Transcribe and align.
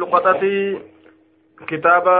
luqaxati 0.00 0.54
kitaaba 1.68 2.16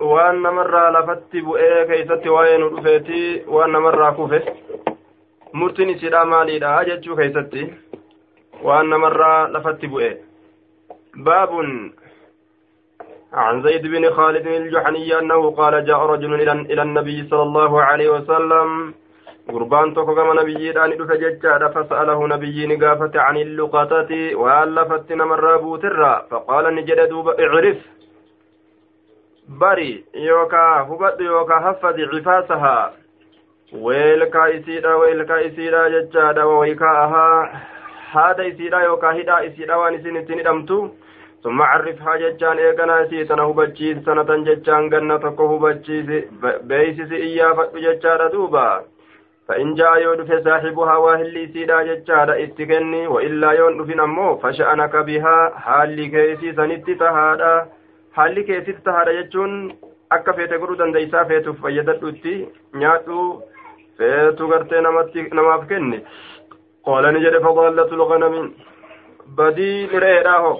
waan 0.00 0.42
namarraa 0.42 0.90
lafatti 0.96 1.42
bu'ee 1.46 1.86
keeysatti 1.88 2.28
waa'ee 2.36 2.58
nu 2.58 2.68
dhufeeti 2.76 3.20
waan 3.56 3.72
namarraa 3.72 4.12
kufe 4.18 4.38
murtiin 5.52 5.90
isiidha 5.94 6.24
maaliidha 6.32 6.84
jechuu 6.88 7.16
keeysatti 7.20 7.62
waan 8.68 8.88
namarraa 8.94 9.48
lafatti 9.56 9.86
bu'e 9.94 10.10
baabun 11.28 11.70
عن 13.34 13.62
زيد 13.62 13.86
بن 13.86 14.10
خالد 14.10 14.46
الجحني 14.46 15.18
أنه 15.18 15.50
قال 15.50 15.84
جاء 15.86 15.98
رجل 16.06 16.34
إلى 16.70 16.82
النبي 16.82 17.28
صلى 17.30 17.42
الله 17.42 17.82
عليه 17.82 18.08
وسلم 18.08 18.94
gurbaan 19.53 19.93
tokko 19.93 20.15
gama 20.17 20.33
nabiyyiidhaan 20.39 20.91
dhufe 20.97 21.15
jechaadha 21.23 21.69
fasa'alahu 21.75 22.27
nabiyyiin 22.33 22.73
gaafate 22.83 23.19
an 23.27 23.37
illuqatati 23.43 24.19
waan 24.43 24.75
lafatti 24.77 25.15
namarraa 25.21 25.57
buutirra 25.63 26.11
faqaala 26.33 26.71
ni 26.75 26.83
jedhe 26.89 27.07
duuba 27.13 27.33
icrif 27.45 27.79
bari 29.63 29.89
yookaa 30.27 30.83
hubadhu 30.91 31.29
yookaa 31.31 31.59
haffadi 31.67 32.07
cifaasahaa 32.13 32.91
weelkaa 33.87 34.47
isiidha 34.57 34.95
weelkaa 35.03 35.39
isiidha 35.49 35.83
jechaadha 35.95 36.45
waykaa'ahaa 36.53 37.59
haada 38.13 38.45
isiidha 38.51 38.83
yookaa 38.89 39.11
hidhaa 39.19 39.41
isiidha 39.49 39.77
waan 39.83 40.01
isin 40.01 40.23
ittiin 40.23 40.43
hidhamtu 40.43 40.81
ثم 41.43 41.61
عرفها 41.61 42.15
ججان 42.21 42.57
إيقنا 42.57 42.95
سيتنا 43.09 43.43
هبتشيس 43.43 43.97
سنة 44.05 44.23
ججان 44.47 44.89
قنة 44.93 45.17
تكو 45.17 45.45
هبتشيس 45.51 46.07
بيسس 46.69 47.11
إيافة 47.11 47.79
ججان 47.85 48.31
دوبا 48.33 48.83
فإن 49.47 49.75
جاء 49.75 50.01
يودف 50.01 50.43
صاحبها 50.43 50.95
واهلي 50.97 51.47
سيدا 51.53 51.81
ججارة 51.83 52.43
اتكني 52.43 53.07
وإلا 53.07 53.51
يودف 53.51 53.99
أمو 53.99 54.37
فشأنك 54.37 54.95
بها 54.95 55.37
حالي 55.65 56.07
كيسي 56.07 56.53
سنتي 56.53 56.95
تهادا 56.95 57.65
حالي 58.13 58.43
كيسي 58.43 58.71
تهادا 58.85 59.21
ججون 59.21 59.73
akka 60.15 60.33
feete 60.33 60.57
godhuu 60.61 60.77
dandeeysaa 60.77 61.25
feetuuf 61.29 61.57
fayyadadhutti 61.63 62.31
nyaadhu 62.81 63.17
feetu 63.97 64.47
gartee 64.51 64.81
namaaf 64.85 65.67
kenne 65.71 65.97
qaala 66.87 67.11
ni 67.11 67.21
jedhe 67.25 67.41
fadaallatu 67.43 67.99
lganami 67.99 68.39
badii 69.39 69.75
ni 69.91 70.01
re'eedhaa 70.05 70.39
ho 70.45 70.53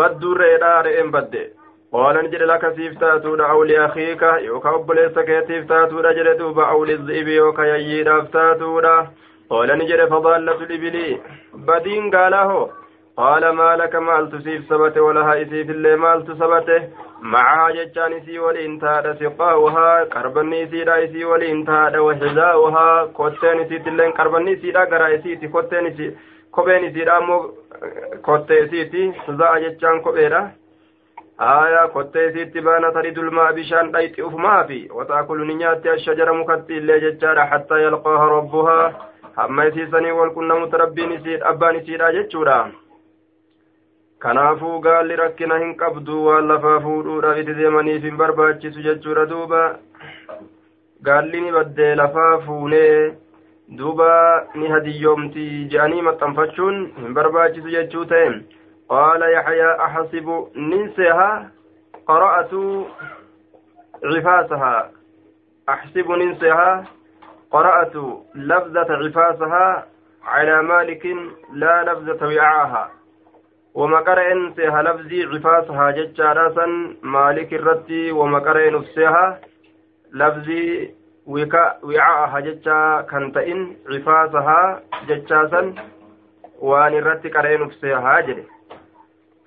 badduu 0.00 0.34
re'eedhaa 0.42 0.82
re'een 0.88 1.14
badde 1.16 1.42
قال 1.93 2.15
نجد 2.23 2.41
لك 2.41 2.73
سيفتاتون 2.75 3.41
أو 3.41 3.63
لأخيك 3.63 4.21
يوكا 4.21 4.75
أبليس 4.75 5.19
كيتيف 5.19 5.67
تاتون 5.69 6.15
جد 6.15 6.37
دوبا 6.37 6.65
أو 6.65 6.85
للذئب 6.85 7.27
يوكا 7.27 7.61
يجيد 7.61 8.07
أفتاتون 8.07 8.85
قال 9.49 9.77
نجد 9.77 10.05
فضالة 10.09 10.63
الإبلي 10.63 11.19
بدين 11.53 12.15
قاله 12.15 12.69
قال 13.17 13.49
ما 13.49 13.75
لك 13.75 13.95
مالت 13.95 14.35
سيف 14.43 14.61
سبت 14.69 14.97
ولها 14.97 15.41
إسيف 15.41 15.69
اللي 15.69 15.95
مالت 15.95 16.31
سبته 16.31 16.81
معها 17.21 17.71
جتان 17.71 18.13
إسي 18.13 18.39
والإنتاد 18.39 19.05
سقاؤها 19.19 20.03
قربني 20.03 20.67
سيدا 20.67 21.03
إسي 21.03 21.25
والإنتاد 21.25 21.95
وحذاؤها 21.97 23.05
كوتين 23.05 23.59
إسي 23.59 23.79
تلين 23.79 24.11
قربني 24.11 24.55
سيدا 24.55 24.83
قرا 24.91 25.15
إسيتي 25.15 25.47
كوتين 25.47 25.85
إسي 25.87 26.15
كوبين 26.51 26.85
إسيدا 26.85 27.19
مو 27.19 27.53
كوتين 28.25 28.63
إسيتي 28.63 29.13
سزاء 29.27 29.59
جتان 29.59 29.99
كوبيرا. 30.01 30.60
Kottee 31.93 32.27
isiitti 32.29 32.61
baana 32.61 32.91
taridul 32.91 33.31
maa 33.31 33.53
bishaan 33.53 33.91
dhayxi 33.91 34.21
ufumaafi 34.21 34.89
wataakulu 34.97 35.45
ni 35.45 35.55
nyaatti 35.55 35.89
ashajara 35.89 36.33
mukatti 36.33 36.77
illee 36.77 36.99
jechaadha 36.99 37.45
hattaa 37.45 37.79
yalqaaha 37.79 38.29
rabbuhaa 38.29 38.91
hamma 39.35 39.65
isiisanii 39.65 40.11
wal 40.11 40.33
qunnamut 40.35 40.73
rabbiin 40.73 41.11
isiidha 41.11 41.49
abbaan 41.49 41.75
isiidha 41.79 42.11
jechuudha 42.17 42.57
kanaafuu 44.19 44.79
gaalli 44.79 45.15
rakkina 45.15 45.57
hin 45.63 45.75
qabdu 45.81 46.25
waan 46.25 46.47
lafaa 46.53 46.79
fuudhuudhaaf 46.85 47.43
itti 47.43 47.57
deemaniif 47.63 48.03
hin 48.03 48.17
barbaachisu 48.23 48.87
jechuudha 48.89 49.25
duuba 49.33 49.65
gaalli 51.09 51.41
ni 51.41 51.51
baddee 51.51 51.95
lafaa 51.95 52.39
fuunee 52.45 53.13
duuba 53.77 54.13
ni 54.55 54.67
hadiyyoomti 54.77 55.49
je'anii 55.75 56.01
maxxanfachuun 56.09 56.81
hin 57.03 57.13
barbaachisu 57.19 57.77
jechuu 57.77 58.05
ta'e 58.05 58.33
قال 58.91 59.21
يحيى 59.33 59.71
أحسب 59.87 60.27
ننسها 60.55 61.51
قرأت 62.07 62.53
عفاسها. 64.03 64.91
أحسب 65.69 66.11
ننسها 66.11 66.83
قرأت 67.51 67.95
لفظة 68.35 68.89
عفاسها 69.03 69.85
على 70.23 70.63
مالك 70.63 71.05
لا 71.53 71.83
لفظة 71.83 72.27
وعاها. 72.27 72.91
ومقر 73.73 74.31
إنسها 74.31 74.81
لفظي 74.81 75.23
عفاسها 75.25 75.91
ججاراسا 75.91 76.65
مالك 77.03 77.53
الرتي 77.53 78.11
ومقر 78.11 78.71
نفسها 78.79 79.39
لفظي 80.13 80.91
وعاءها 81.83 82.39
ججا 82.39 83.05
كنتئن 83.11 83.75
عفاسها 83.89 84.83
ججاسا 85.07 85.75
وان 86.59 86.93
الرتي 86.93 87.29
قرأ 87.29 87.57
نفسها 87.57 88.21
جده 88.21 88.50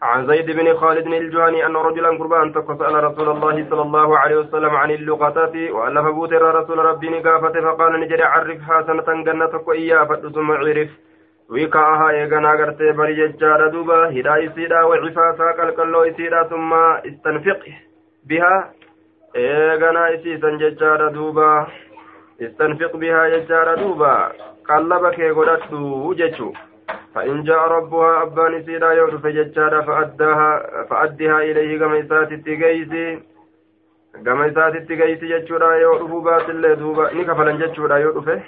عن 0.02 0.26
زيد 0.26 0.50
بن 0.50 0.74
خالد 0.74 1.06
الجهني 1.06 1.66
أن 1.66 1.76
رجلا 1.76 2.08
قربان 2.08 2.52
سأل 2.52 3.04
رسول 3.04 3.28
الله 3.28 3.66
صلى 3.70 3.82
الله 3.82 4.18
عليه 4.18 4.36
وسلم 4.36 4.70
عن 4.70 4.90
اللقطات 4.90 5.56
وألف 5.56 6.06
بوتر 6.06 6.54
رسول 6.54 6.78
ربي 6.78 7.08
نقافة 7.08 7.60
فقال 7.60 8.00
نجري 8.00 8.22
عرفها 8.22 8.82
سنة 8.82 9.24
جنة 9.24 9.72
إياه 9.72 10.04
ثم 10.34 10.50
عرف. 10.52 10.90
ويكاها 11.50 12.10
إيغانا 12.10 12.52
غرتي 12.52 12.92
بري 12.92 13.28
ججار 13.28 13.68
دوبا 13.68 14.08
هدا 14.08 14.44
إسيدا 14.44 14.82
وعفاسا 14.82 15.50
قلقلو 15.58 16.02
إسيدا 16.02 16.42
ثم 16.42 16.72
استنفق 17.08 17.60
بها. 18.28 18.72
إيغانا 19.36 20.14
إسيسا 20.14 20.50
ججار 20.50 21.08
دوبا 21.08 21.66
استنفق 22.42 22.96
بها 22.96 23.28
ججار 23.28 23.74
دوبا. 23.74 24.32
قلبك 24.68 25.18
يغدت 25.18 25.72
ججو 26.18 26.52
فإن 27.14 27.42
جاء 27.42 27.58
ربها 27.58 28.22
أبان 28.22 28.62
سيدا 28.64 28.92
يوم 28.92 29.18
فججادا 29.18 29.80
فأدها 29.80 30.48
فأدها 30.90 31.38
إليه 31.38 31.78
كما 31.78 32.00
إسات 32.00 32.32
التقيسي 32.32 33.22
كما 34.24 34.46
إسات 34.46 34.74
التقيسي 34.74 35.26
ججودا 35.26 35.74
يوم 35.74 36.24
بات 36.24 36.50
الله 36.50 36.74
دوبا 36.74 37.14
نكفلا 37.14 37.52
ججودا 37.52 37.96
يوم 37.96 38.42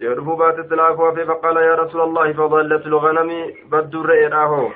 يوم 0.00 0.36
بات 0.36 0.58
السلاف 0.58 1.00
وفي 1.00 1.24
فقال 1.24 1.56
يا 1.56 1.74
رسول 1.74 2.00
الله 2.00 2.32
فضلت 2.32 2.86
الغنم 2.86 3.30
بدور 3.70 4.12
إيراه 4.12 4.72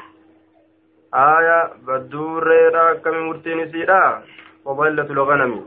آية 1.14 1.70
بدور 1.86 2.52
إيراه 2.52 2.92
كم 2.94 3.16
مرتين 3.28 3.72
سيدا. 3.72 4.22
فضلت 4.64 5.10
الغنم. 5.10 5.66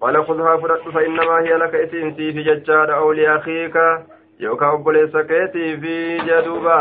قال 0.00 0.26
خذها 0.26 0.56
فرد 0.56 0.80
فإنما 0.94 1.40
هي 1.40 1.56
لك 1.56 1.74
إسين 1.74 2.14
في 2.14 2.32
ججادا 2.32 2.94
أو 2.94 3.12
لأخيك. 3.12 3.76
Yookaan 4.44 4.74
obboleessa 4.78 5.24
keetii 5.30 5.76
fi 5.84 5.94
jedhuuba 6.28 6.76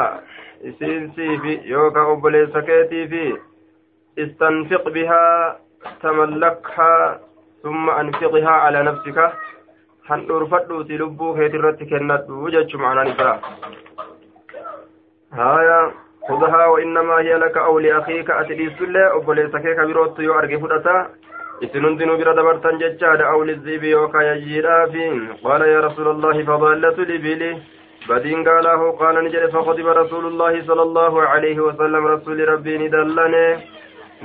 isiin 0.72 1.12
siifi 1.16 1.54
yookaan 1.72 2.12
obboleessa 2.16 2.62
keetii 2.72 3.08
fi 3.14 3.24
istanfiq 4.26 4.90
bihaa 4.98 5.56
tamallakhaa 6.02 7.20
summa 7.62 7.96
anfiqihaa 8.04 8.60
ala 8.68 8.84
nafsika 8.90 9.32
handhuurfadhuuti 10.12 10.98
lubbuu 11.04 11.34
keeti 11.40 11.58
irratti 11.62 11.90
kennadhu 11.96 12.52
jechuu 12.58 12.84
ma'anaan 12.86 13.12
isaa 13.16 13.40
haya 15.42 15.80
خذها 16.30 16.66
وإنما 16.66 17.16
هي 17.20 17.34
لك 17.38 17.58
أو 17.58 17.80
لأخيك 17.80 18.30
أتليس 18.32 18.82
الله 18.82 19.16
أبوليس 19.18 19.56
كيك 19.56 19.80
بروت 19.80 20.20
يو 20.20 20.34
أرجي 20.40 20.58
فدتا 20.60 21.10
isin 21.68 21.86
hundinuu 21.86 22.18
bira 22.18 22.34
dabartan 22.36 22.80
jechaadha 22.82 23.32
awlizziibi 23.34 23.90
yookaa 23.92 24.24
yayyiidhaafi 24.28 25.08
qaala 25.44 25.68
yaa 25.72 25.82
rasuula 25.86 26.12
allahi 26.16 26.46
fadaallatu 26.50 27.08
libili 27.10 27.50
jedhe 29.34 29.50
faqadiba 29.56 29.98
rasuulullaahi 29.98 30.64
sala 30.70 30.86
allaahu 30.88 31.26
alayhi 31.34 31.66
wasalam 31.68 32.08
rasuuli 32.14 32.50
rabbii 32.52 32.78
ni 32.84 32.90
dallane 32.96 33.44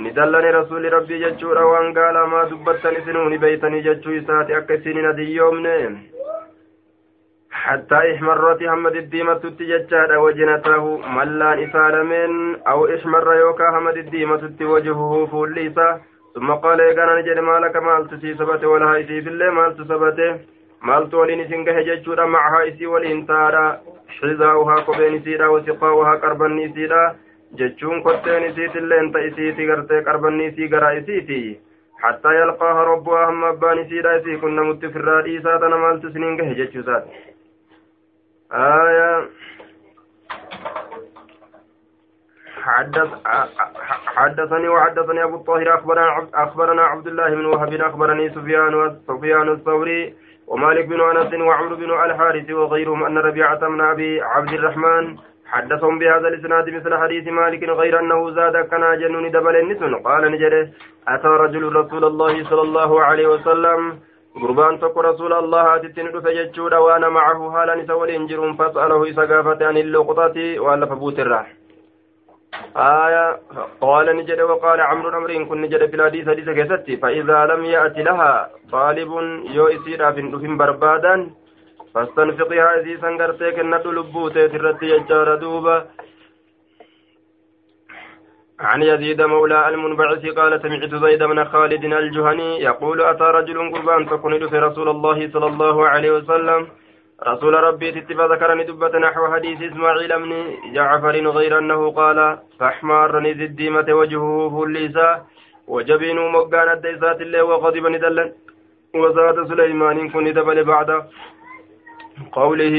ni 0.06 0.14
dallane 0.20 0.52
rasuuli 0.58 0.94
rabbii 0.96 1.20
jechuudha 1.24 1.66
waan 1.72 1.92
gaalaa 1.98 2.26
maa 2.36 2.46
dubbattan 2.54 3.02
isinuu 3.02 3.28
ni 3.34 3.38
beeytanii 3.46 3.82
jechuu 3.88 4.16
isaati 4.22 4.58
akka 4.60 4.80
isin 4.80 5.00
hin 5.02 5.12
adiyyoomne 5.14 5.78
حتى 7.64 7.98
إحمرت 8.14 8.62
حمد 8.70 8.96
الديمة 8.96 9.34
تججاد 9.58 10.12
وجنته 10.12 10.96
ملان 11.16 11.58
إسالمين 11.64 12.32
أو 12.72 12.86
إحمر 12.94 13.34
يوكا 13.34 13.70
حمد 13.74 13.96
الديمة 13.96 14.42
وجهه 14.60 15.26
فوليسا 15.32 16.00
ثم 16.34 16.52
قال 16.52 16.80
إيقانا 16.80 17.20
نجد 17.20 17.38
مالك 17.38 17.76
مالت 17.76 18.14
سي 18.20 18.34
سبته 18.34 18.68
ولها 18.68 19.00
إسي 19.00 19.22
في 19.22 19.28
الله 19.28 19.50
مالت 19.50 19.78
سبته 19.82 20.38
مالت 20.82 21.14
ولين 21.14 21.48
سنجه 21.48 21.80
ججورا 21.88 22.26
معها 22.26 22.68
إسي 22.68 22.86
ولين 22.86 23.26
تارا 23.26 23.80
حذاؤها 24.08 24.74
قبين 24.74 25.22
سيدا 25.24 25.46
وسقاؤها 25.46 26.14
jechuun 27.58 28.02
kotteen 28.02 28.44
isiit 28.44 28.74
illee 28.74 28.98
inta 29.02 29.18
isiiti 29.26 29.66
gartee 29.66 30.00
qarbanni 30.06 30.46
isii 30.50 30.68
garaa 30.72 30.90
isiiti 31.00 31.36
hattaa 32.02 32.32
yalqaaha 32.36 32.86
rabbuhaa 32.88 33.26
hamma 33.26 33.52
abbaan 33.54 33.82
isiidha 33.82 34.14
isii 34.20 34.38
kun 34.44 34.56
namutti 34.56 34.90
ofirraa 34.90 35.20
dhiisaa 35.26 35.58
tana 35.64 35.78
maaltu 35.84 36.10
isiniin 36.10 36.36
gahe 36.40 36.56
jechuu 36.60 36.82
isaati 36.84 37.34
آية 38.54 39.28
حدث 42.64 43.08
حدثني 44.16 44.68
وحدثني 44.68 45.24
أبو 45.24 45.36
الطاهر 45.36 45.74
أخبرنا 45.74 46.28
أخبرنا 46.34 46.82
عبد 46.82 47.06
الله 47.06 47.28
بن 47.30 47.44
وهب 47.46 47.72
أخبرني 47.74 48.30
سفيان 48.30 48.74
سفيان 49.08 49.48
الثوري 49.48 50.14
ومالك 50.46 50.86
بن 50.86 51.00
أنس 51.00 51.34
وعمر 51.48 51.74
بن 51.74 51.90
الحارث 52.06 52.50
وغيرهم 52.50 53.04
أن 53.04 53.18
ربيعة 53.18 53.60
بن 53.68 53.80
أبي 53.80 54.22
عبد 54.22 54.52
الرحمن 54.52 55.16
حدثهم 55.46 55.98
بهذا 55.98 56.28
الإسناد 56.28 56.66
مثل 56.70 56.92
حديث 57.02 57.28
مالك 57.28 57.62
غير 57.68 58.00
أنه 58.00 58.30
زاد 58.30 58.56
كنا 58.56 58.94
جنون 58.94 59.30
دبل 59.30 59.56
النسن 59.56 59.94
قال 59.94 60.32
نجده 60.32 60.70
أتى 61.08 61.28
رجل 61.44 61.62
رسول 61.76 62.04
الله 62.04 62.44
صلى 62.50 62.62
الله 62.62 62.90
عليه 63.02 63.26
وسلم 63.26 63.98
قربان 64.42 64.74
تك 64.80 64.96
رسول 65.10 65.32
الله 65.32 65.76
اتتن 65.76 66.06
دفججود 66.14 66.74
وأنا 66.74 67.08
معه 67.08 67.40
حالا 67.52 67.74
نسول 67.82 68.08
انجر 68.10 68.52
فاساله 68.58 69.10
اسقافه 69.10 69.66
عن 69.66 69.76
اللقطة 69.76 70.36
وألف 70.60 70.92
بوت 70.92 71.18
الراح 71.18 71.46
آية 72.76 73.40
قال 73.80 74.16
نجد 74.16 74.40
وقال 74.40 74.80
عمرو 74.80 75.08
الأمر 75.08 75.44
كن 75.48 75.60
نجد 75.60 75.90
في 75.90 75.96
الحديث 75.96 76.28
حديث 76.28 76.48
كيستي. 76.48 76.96
فإذا 76.96 77.38
لم 77.46 77.64
يأتي 77.64 78.02
لها 78.02 78.50
طالب 78.72 79.10
يو 79.56 79.66
إسيرا 79.66 80.10
في 80.10 80.22
بربادا 80.60 81.30
فاستنفقها 81.94 82.80
إذي 82.80 82.96
سنغرتك 82.96 83.58
الندو 83.58 83.90
لبوتي 83.90 84.48
ترتي 84.48 84.86
يجار 84.86 85.34
دوبا. 85.34 85.86
عن 88.60 88.82
يزيد 88.82 89.22
مولى 89.22 89.68
المنبعث 89.68 90.26
قال 90.38 90.62
سمعت 90.62 90.94
زيد 90.94 91.22
بن 91.22 91.44
خالد 91.44 91.84
الجهني 91.84 92.60
يقول 92.68 92.98
أتى 93.02 93.24
رجل 93.38 93.58
قربان 93.74 94.02
في 94.48 94.58
رسول 94.58 94.88
الله 94.88 95.18
صلى 95.32 95.46
الله 95.46 95.88
عليه 95.88 96.10
وسلم. 96.10 96.68
رسول 97.26 97.54
ربي 97.54 97.92
تتفى 97.92 98.24
ذكرني 98.32 98.64
دبة 98.64 98.98
نحو 98.98 99.22
حديث 99.32 99.62
إسماعيل 99.62 100.12
بن 100.22 100.32
جعفر 100.74 101.16
غير 101.36 101.58
أنه 101.58 101.90
قال 101.90 102.38
فأحمرني 102.58 103.32
ذي 103.32 103.44
الديمة 103.44 103.88
وجهه 104.00 104.34
فليسا 104.54 105.24
وجبين 105.68 106.18
مقان 106.36 106.68
الديسات 106.76 107.20
الله 107.20 107.42
وغضب 107.44 107.86
ندلا 107.86 108.32
وزاد 108.94 109.38
سليمان 109.48 110.10
كن 110.12 110.26
دبل 110.32 110.64
بعد 110.64 110.90
قوله 112.32 112.76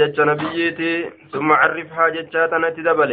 جتش 0.00 0.18
نبيتي 0.20 1.10
ثم 1.32 1.52
عرفها 1.52 2.08
جتشاتنا 2.08 2.70
تدبل 2.70 3.12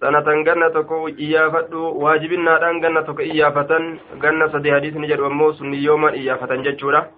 سنة 0.00 0.28
جنة 0.46 0.68
تكو 0.68 1.08
إيافة 1.08 1.72
واجبنا 1.76 2.70
أن 2.70 2.80
جنة 2.80 3.00
تكو 3.00 3.20
إيافة. 3.20 3.70
جنة 4.22 4.48
سدي 4.52 4.74
حديث 4.74 4.96
نجد 4.96 5.20
وموس 5.20 5.58
يوما 5.62 6.10
إيافة 6.20 6.50
جتشورة. 6.56 7.10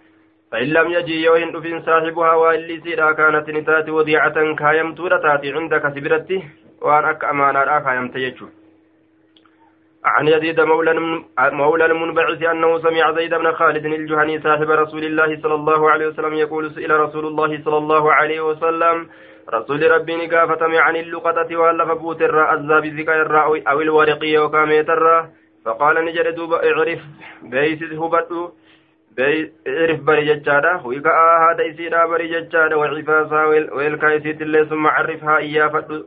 فإن 0.52 0.68
لم 0.68 0.90
يجي 0.90 1.24
يوهن 1.24 1.52
دفن 1.52 1.82
صاحبها 1.82 2.34
واللي 2.34 2.80
سيرا 2.80 3.12
كانت 3.12 3.50
نتات 3.50 3.88
وضيعة 3.88 4.54
كايمت 4.54 4.98
تاتي 5.22 5.52
عندك 5.52 5.84
سبرتي 5.94 6.38
وأن 6.82 7.04
أك 7.04 7.24
أمانا 7.24 7.78
كايمت 7.78 8.16
يجو. 8.16 8.46
عن 10.04 10.28
يزيد 10.28 10.60
مولى 10.60 10.92
مولى 11.38 11.86
المنبعث 11.86 12.42
أنه 12.42 12.78
سمع 12.78 13.12
زيد 13.12 13.34
بن 13.34 13.52
خالد 13.52 13.86
الجهني 13.86 14.40
صاحب 14.40 14.70
رسول 14.70 15.04
الله 15.04 15.40
صلى 15.42 15.54
الله 15.54 15.90
عليه 15.90 16.06
وسلم 16.06 16.34
يقول 16.34 16.70
سئل 16.70 16.90
رسول 17.00 17.26
الله 17.26 17.62
صلى 17.64 17.78
الله 17.78 18.12
عليه 18.12 18.40
وسلم 18.40 19.08
رسول 19.54 19.90
ربي 19.90 20.16
نقافة 20.16 20.80
عن 20.80 20.96
اللقطة 20.96 21.56
وألف 21.56 21.90
بوت 21.90 22.22
الراء 22.22 22.54
الزاب 22.54 22.84
الذكاء 22.84 23.16
أو 23.70 23.80
الورقية 23.80 24.38
وكامية 24.38 24.88
الراء. 24.96 25.30
فقال 25.64 26.04
نجد 26.04 26.34
دوب 26.34 26.52
اعرف 26.52 27.00
بيسس 27.42 27.92
هبته 27.92 28.52
jechaadha 29.18 30.80
wiika'aa 30.84 31.38
haadha 31.44 31.64
isiidha 31.70 32.08
bari 32.08 32.28
jechaadha 32.28 32.76
wacifaasaa 32.76 33.46
weelkaa 33.78 34.12
isiitillee 34.18 34.66
summa 34.68 34.90
carrif 34.90 35.22
haa 35.22 35.38
iyyaafadhu 35.40 35.98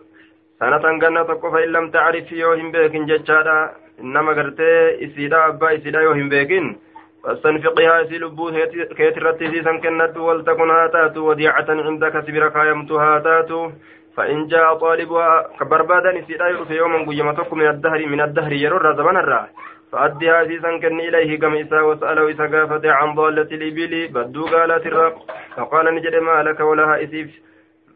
sanatan 0.60 1.00
ganna 1.00 1.26
tokko 1.26 1.52
fa 1.52 1.64
in 1.64 1.72
lam 1.72 1.92
tacrif 1.92 2.32
yoo 2.32 2.54
hin 2.56 2.72
beekin 2.72 3.08
jechaadha 3.08 3.58
nama 4.16 4.34
gartee 4.34 4.98
isiidha 5.08 5.44
abbaa 5.46 5.72
isiidha 5.80 6.02
yoo 6.02 6.14
hin 6.14 6.30
beekin 6.30 6.76
فاستنفقها 7.24 8.04
في 8.04 8.18
لبو 8.18 8.52
كيترتي 8.98 9.48
في 9.52 9.64
سنكنت 9.64 10.18
ولتكن 10.18 10.70
هاتات 10.70 11.18
وديعة 11.18 11.66
عندك 11.70 12.26
سبر 12.28 12.50
كايمت 12.50 12.92
هاتات 12.92 13.72
فإن 14.18 14.48
جاء 14.48 14.76
طالبها 14.76 15.48
كبربادا 15.60 16.12
نسيرا 16.12 16.64
في 16.66 16.74
يوم 16.74 17.10
قيمتك 17.10 17.54
من 17.54 17.68
الدهر 17.68 18.06
من 18.06 18.22
الدهر 18.22 18.54
يرر 18.54 18.96
زمن 18.98 19.18
الراه 19.18 19.48
فأدها 19.92 20.46
سيسا 20.46 20.78
كن 20.78 21.00
إليه 21.00 21.40
كم 21.40 21.54
إسا 21.56 21.82
وسأله 21.82 22.32
إسا 22.32 22.44
قافة 22.44 22.92
عن 22.92 23.16
ضالة 23.16 23.42
الإبل 23.42 24.08
بدو 24.08 24.46
قالت 24.46 24.86
الرق 24.86 25.18
فقال 25.56 25.96
نجد 25.96 26.16
ما 26.16 26.44
لك 26.44 26.60
ولها 26.60 27.04
إسيف 27.04 27.30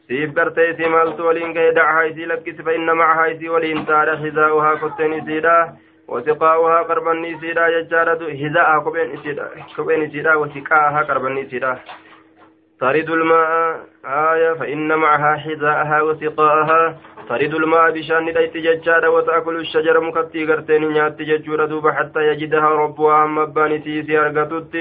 سيف 0.07 0.39
قرتي 0.39 0.71
إسي 0.71 0.89
مالت 0.89 1.19
ولين 1.19 1.53
دعها 1.53 2.09
إسي 2.09 2.25
لكس 2.25 2.61
فإن 2.61 2.91
معها 2.91 3.31
إسي 3.31 3.49
ولين 3.49 3.85
تار 3.85 4.17
حذاؤها 4.17 4.75
كتن 4.75 5.13
إسيدا. 5.13 5.73
وسقاؤها 6.07 6.81
قربا 6.81 7.13
إسيدا 7.37 7.67
يجارة 7.67 8.21
حذاءها 8.39 8.79
كبين 8.85 9.19
إسيدا 9.19 9.49
كبين 9.77 10.01
إسيدا 10.03 10.35
وسقاءها 10.35 11.01
قربا 11.09 11.41
إسيدا. 11.41 11.79
ترد 12.85 13.09
الماء 13.09 13.79
آية 14.05 14.53
فإن 14.53 14.95
معها 14.95 15.35
حذاءها 15.37 16.01
وسقاءها. 16.01 16.97
ترد 17.29 17.53
الماء 17.53 17.91
بشأن 17.91 18.33
دايت 18.33 18.57
ججارة 18.57 19.09
وتأكل 19.09 19.55
الشجر 19.55 19.99
مكتي 19.99 20.45
غرتين 20.45 20.89
نيات 20.89 21.21
ججورة 21.21 21.65
دوب 21.65 21.89
حتى 21.89 22.19
يجدها 22.27 22.69
ربها 22.69 23.25
مباني 23.25 23.79
تيسي 23.79 24.19
أرغتت 24.19 24.75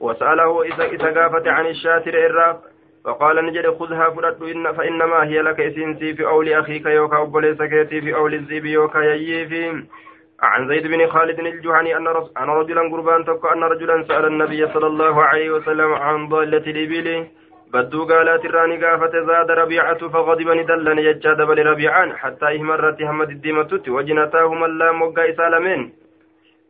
وسأله 0.00 0.62
إذا 0.62 0.84
إذا 0.84 1.08
قافت 1.20 1.48
عن 1.48 1.66
الشاتر 1.66 2.14
الراف 2.26 2.56
فقال 3.04 3.46
نجد 3.46 3.66
خذها 3.78 4.10
فرد 4.10 4.42
إن 4.42 4.72
فإنما 4.72 5.24
هي 5.24 5.42
لك 5.42 5.60
إسنسي 5.60 6.14
في 6.14 6.26
أول 6.26 6.52
أخيك 6.52 6.86
يوكا 6.86 7.22
أبوليس 7.22 7.62
كيتي 7.62 8.00
في 8.00 8.14
أول 8.14 8.34
الزيب 8.34 8.66
يوكا 8.66 8.98
ييفي 8.98 9.82
عن 10.42 10.68
زيد 10.68 10.86
بن 10.86 11.06
خالد 11.06 11.38
الجهني 11.38 11.96
أن 11.96 12.06
أن 12.42 12.48
رجلا 12.48 12.80
قربان 12.80 13.24
تك 13.24 13.44
أن 13.52 13.62
رجلا 13.62 14.02
سأل 14.08 14.24
النبي 14.24 14.66
صلى 14.74 14.86
الله 14.86 15.24
عليه 15.24 15.50
وسلم 15.50 15.92
عن 15.94 16.28
ضالة 16.28 16.66
الإبل. 16.72 17.26
بدو 17.72 18.04
قالت 18.04 18.44
الراني 18.44 18.76
قافت 18.84 19.16
زاد 19.16 19.50
ربيعة 19.50 20.08
فغضب 20.08 20.48
ندلن 20.48 20.98
يجاد 20.98 21.42
بل 21.42 21.66
ربيعان 21.66 22.12
حتى 22.12 22.46
إهمرت 22.56 23.02
همد 23.02 23.30
الديمة 23.30 23.80
وجنتاه 23.88 24.54
ملا 24.54 24.92
مقا 24.92 25.30
إسالمين. 25.30 25.92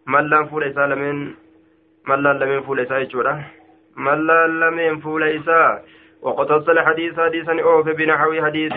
ملا 0.07 0.45
فول 0.45 0.65
إسالمين. 0.65 1.47
ملا 2.09 2.33
لمن 2.33 2.61
فول 2.63 2.81
إسا 2.81 3.43
ملا 3.97 4.47
لمن 4.47 5.01
فول 5.01 5.23
إسا 5.23 5.83
وقد 6.23 6.51
وصل 6.51 6.79
حديث 6.81 7.21
حديثا 7.21 7.63
أوفي 7.63 7.93
بنحو 7.93 8.45
حديث 8.45 8.73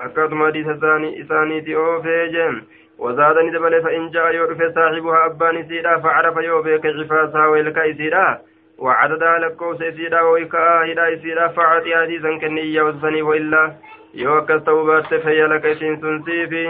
فكاتم 0.00 0.46
حديث 0.46 0.66
ثاني 0.66 1.22
إسانيتي 1.22 1.76
أوفي 1.76 2.28
جم 2.28 2.62
وزاد 2.98 3.38
ندبل 3.38 3.82
فإن 3.82 4.10
جاء 4.10 4.34
يعرف 4.34 4.62
صاحبها 4.74 5.26
أبان 5.26 5.68
سيدا 5.68 5.98
فعرف 5.98 6.36
يوفي 6.36 6.78
كشفاسها 6.78 7.46
ويلكا 7.46 7.92
سيدا 7.92 8.38
وعددها 8.78 9.38
لكوس 9.38 9.82
إسيدا 9.82 10.20
ويكا 10.20 10.92
هدا 10.92 11.14
إسيدا 11.14 11.48
فعطي 11.48 11.96
حديثا 11.96 12.38
كنية 12.38 12.82
وسني 12.82 13.22
وإلا 13.22 13.72
يوكس 14.14 14.64
توبات 14.64 15.14
فهي 15.14 15.46
لك 15.46 15.66
إسين 15.66 16.00
سنسيفي 16.00 16.66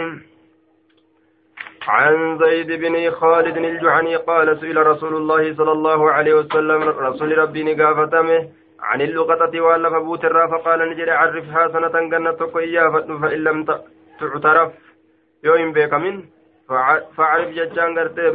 عن 1.87 2.37
زيد 2.37 2.71
بن 2.71 3.11
خالد 3.11 3.57
الجعني 3.57 4.15
قال 4.15 4.59
سئل 4.59 4.87
رسول 4.87 5.15
الله 5.15 5.55
صلى 5.55 5.71
الله 5.71 6.11
عليه 6.11 6.33
وسلم 6.33 6.83
رسول 6.83 7.37
ربي 7.37 7.63
نقافتمه 7.63 8.49
عن 8.81 9.01
اللقطة 9.01 9.61
وألف 9.61 9.93
بوترا 9.93 10.47
فقال 10.47 10.89
نجري 10.89 11.11
عرفها 11.11 11.67
سنة 11.67 11.95
إياه 12.57 12.89
فإن 13.21 13.43
لم 13.43 13.65
تعترف. 14.19 14.71
يوم 15.43 15.71
بك 15.73 15.93
من 15.93 16.23
فعرف 17.17 17.49
ججان 17.49 17.99
قرتي 17.99 18.33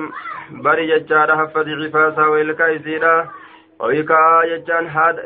بري 0.50 0.87
ججان 0.87 1.28
حفظ 1.38 1.68
عفاسا 1.68 2.26
ويلكا 2.26 2.76
إسيدا 2.76 3.28
ويكا 3.82 4.42
جتان 4.44 4.87
هذا 4.87 5.23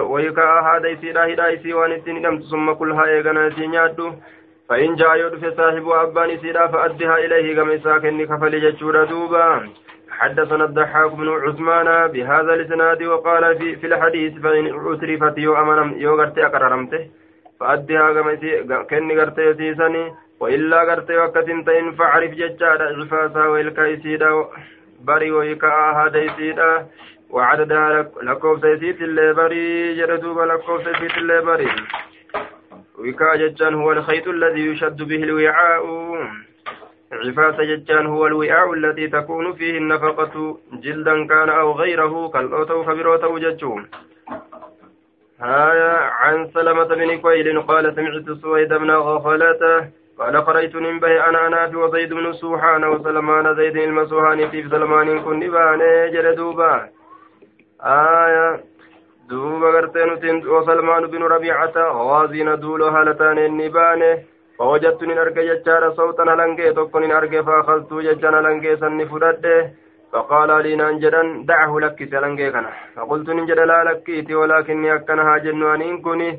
ويكا 0.00 0.60
هذا 0.60 0.88
يسيرا 0.88 1.24
هدا 1.26 1.48
يسي 1.48 1.74
وان 1.74 1.92
التنين 1.92 2.40
ثم 2.50 2.72
كلها 2.72 3.04
ايغنا 3.04 3.50
سينيادو 3.50 4.12
فإن 4.68 4.96
جاء 4.96 5.16
يدف 5.16 5.56
صاحب 5.56 5.88
أبان 5.88 6.30
يسيرا 6.30 6.66
فأدها 6.66 7.16
إليه 7.24 7.56
كما 7.56 7.78
ساكن 7.78 8.24
كفل 8.26 8.60
جتشورا 8.60 9.04
دوبا 9.04 9.68
حدثنا 10.10 10.64
الضحاك 10.64 11.10
بن 11.12 11.28
عثمان 11.28 11.88
بهذا 12.12 12.54
الإسناد 12.54 13.02
وقال 13.02 13.58
في 13.58 13.76
في 13.76 13.86
الحديث 13.86 14.32
فإن 14.42 14.64
أترفت 14.92 15.38
يو 15.38 15.56
أمنم 15.62 15.88
يو 15.98 16.20
غرتي 16.20 16.46
أقررمته 16.46 17.02
فأدها 17.60 18.12
كما 18.12 18.34
كن 18.90 19.18
غرتي 19.18 19.54
سيسني 19.54 20.04
وإلا 20.40 20.82
غرتي 20.82 21.16
وكتنتين 21.18 21.92
فعرف 21.92 22.30
ججارا 22.30 23.02
عفاسا 23.02 23.46
وإلكا 23.46 23.86
يسيدا 23.86 24.44
بري 25.00 25.30
ويكا 25.30 25.68
هذا 25.68 26.18
يسيدا 26.18 26.86
وعددها 27.30 28.10
لكوف 28.22 28.60
سيسيت 28.60 29.02
الليبري 29.02 29.94
جردوب 29.96 30.38
لكوف 30.40 30.84
سيسيت 30.84 31.18
الليبري 31.18 31.68
وكا 32.98 33.36
ججان 33.36 33.74
هو 33.74 33.92
الخيط 33.92 34.28
الذي 34.28 34.66
يشد 34.66 35.02
به 35.02 35.22
الوعاء. 35.22 35.84
عفاس 37.12 37.54
ججان 37.60 38.06
هو 38.06 38.26
الوعاء 38.26 38.72
الذي 38.72 39.08
تكون 39.08 39.52
فيه 39.52 39.78
النفقة. 39.78 40.58
جلدا 40.72 41.26
كان 41.26 41.48
أو 41.48 41.72
غيره 41.72 42.28
كالأوتو 42.28 42.84
خبروتو 42.84 43.38
ججون 43.38 43.88
آية 45.42 45.96
عن 45.98 46.50
سلمة 46.54 46.84
بن 46.84 47.18
كويل 47.18 47.62
قال 47.62 47.94
سمعت 47.96 48.38
سويد 48.42 48.68
بن 48.68 48.90
غفلة 48.90 49.90
قال 50.18 50.36
قريت 50.36 50.76
به 50.76 51.28
أنا 51.28 51.46
أنا 51.46 51.68
في 51.68 51.76
وزيد 51.76 52.12
بن 52.12 52.32
سوحان 52.32 52.84
وسلمان 52.84 53.54
زيد 53.54 53.76
المسوحان 53.76 54.48
في 54.50 54.62
سلمان 54.62 55.20
كن 55.20 55.40
باني 55.40 56.10
جلدوبا 56.10 56.88
آية. 57.82 58.60
دوبا 59.28 59.68
غرتين 59.74 60.46
وسلمان 60.46 61.06
بن 61.06 61.22
ربيعة 61.22 61.76
غازين 61.76 62.60
دولو 62.60 62.86
هالتان 62.86 63.38
النبانه 63.38 64.18
فوجدت 64.58 65.02
نين 65.02 65.18
أرجع 65.18 65.42
جتارا 65.42 65.90
صوتا 65.90 66.22
هلنجي 66.22 66.72
تكون 66.72 67.02
نين 67.02 67.12
أرجع 67.12 67.42
فأخذت 67.42 67.92
جتانا 67.94 68.40
هلنجي 68.40 68.76
سني 68.76 69.06
فردة. 69.06 69.70
فقال 70.12 70.50
لي 70.62 70.76
ننجدا 70.76 71.22
دعه 71.48 71.72
لك 71.80 71.98
سلنجي 72.10 72.52
فقلت 72.96 73.28
ننجد 73.28 73.58
لا 73.70 73.84
لكيتي 73.84 74.34
ولكني 74.34 74.94
أكنها 74.94 75.38
جنوانين 75.38 76.02
كني. 76.02 76.30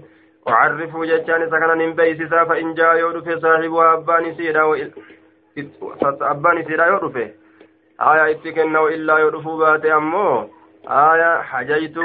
وعرفوا 0.47 1.07
جتاني 1.07 1.47
سكنا 1.47 1.75
من 1.75 1.93
بيسسا 1.95 2.45
فإن 2.45 2.75
جاء 2.75 2.97
يودف 2.99 3.43
صاحبها 3.43 3.93
أباني 3.95 4.35
سيدا 4.35 4.63
أباني 6.33 6.65
سيدا 6.65 6.87
يودف 6.87 7.17
آية 8.01 8.31
اتكنا 8.31 8.81
وإلا 8.81 9.19
يودف 9.19 9.49
باتي 9.49 9.95
أمو 9.95 10.49
آية 10.89 11.41
حجيت 11.43 11.97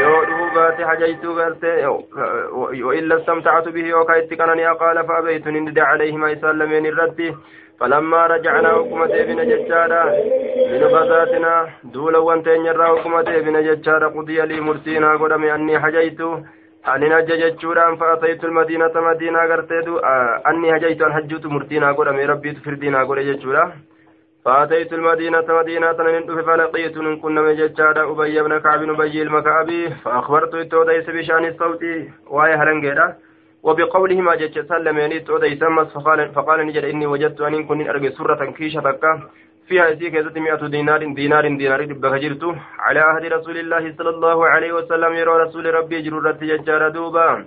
يودف 0.00 0.54
باتي 0.54 0.86
حجيت 0.86 1.24
غرتي 1.26 1.86
وإلا 2.86 3.20
استمتعت 3.20 3.68
به 3.68 3.94
وكايت 3.94 4.34
كانني 4.34 4.66
قال 4.66 5.06
فأبيت 5.08 5.48
ندد 5.48 5.78
عليه 5.78 6.16
ما 6.16 6.30
يسلمين 6.30 6.86
الرد 6.86 7.36
فلما 7.80 8.26
رجعنا 8.26 8.68
حكمة 8.68 9.04
ابن 9.22 9.38
ججارا 9.50 10.04
من 10.70 10.82
غزاتنا 10.84 11.68
دولا 11.84 12.18
وانتين 12.18 12.66
يرى 12.66 12.86
حكمة 12.86 13.20
ابن 13.20 13.54
ججارا 13.66 14.08
قضي 14.08 14.40
لي 14.40 14.60
مرسينا 14.60 15.16
قدم 15.16 15.44
أني 15.44 15.80
حجيت 15.80 16.20
أني 16.87 17.09
نجى 17.09 17.37
ججورا 17.37 17.95
فأتيت 17.95 18.43
المدينة 18.43 18.91
مدينة 18.95 19.39
غرتي 19.39 19.79
أني 20.49 20.73
حجيت 20.73 21.01
أن 21.01 21.13
حجوت 21.13 21.45
مرتينا 21.45 21.91
قدم 21.91 22.17
ربي 22.31 22.51
تفردينا 22.51 23.03
قدم 23.03 23.19
ججورا 23.19 23.73
فأتيت 24.45 24.93
المدينة 24.93 25.45
مدينة 25.49 25.97
من 25.97 26.41
فلقيت 26.43 26.97
من 26.97 27.19
كنا 27.19 27.41
من 27.41 27.55
ججارة 27.55 28.11
أبي 28.11 28.41
بن 28.41 28.59
كعب 28.59 28.81
أبي 28.83 29.21
المكعبي 29.21 29.89
فأخبرت 29.89 30.53
التوديس 30.55 31.09
بشأن 31.09 31.45
الصوت 31.45 31.83
وهي 32.27 32.53
هلنجيرة 32.53 33.15
وبقولهما 33.63 34.35
جج 34.35 34.59
سلمني 34.69 35.19
توديس 35.19 35.63
فقال 35.93 36.29
فقال 36.35 36.67
نجد 36.67 36.83
إني 36.83 37.07
وجدت 37.07 37.41
أن 37.41 37.63
كن 37.67 37.87
أرجع 37.89 38.09
سرة 38.09 38.51
كيشة 38.51 38.81
فيها 39.67 39.93
إسي 39.93 40.09
كيزة 40.09 40.39
مئة 40.45 40.67
دينار 40.67 41.01
دينار 41.19 41.47
دينار 41.61 41.85
بكجرت 41.85 42.43
على 42.79 42.99
عهد 42.99 43.25
رسول 43.25 43.57
الله 43.57 43.83
صلى 43.97 44.09
الله 44.09 44.37
عليه 44.53 44.71
وسلم 44.73 45.13
يرى 45.13 45.33
رسول 45.43 45.65
ربي 45.73 46.01
جرورة 46.01 46.39
ججارة 46.41 46.89
دوبا. 46.89 47.45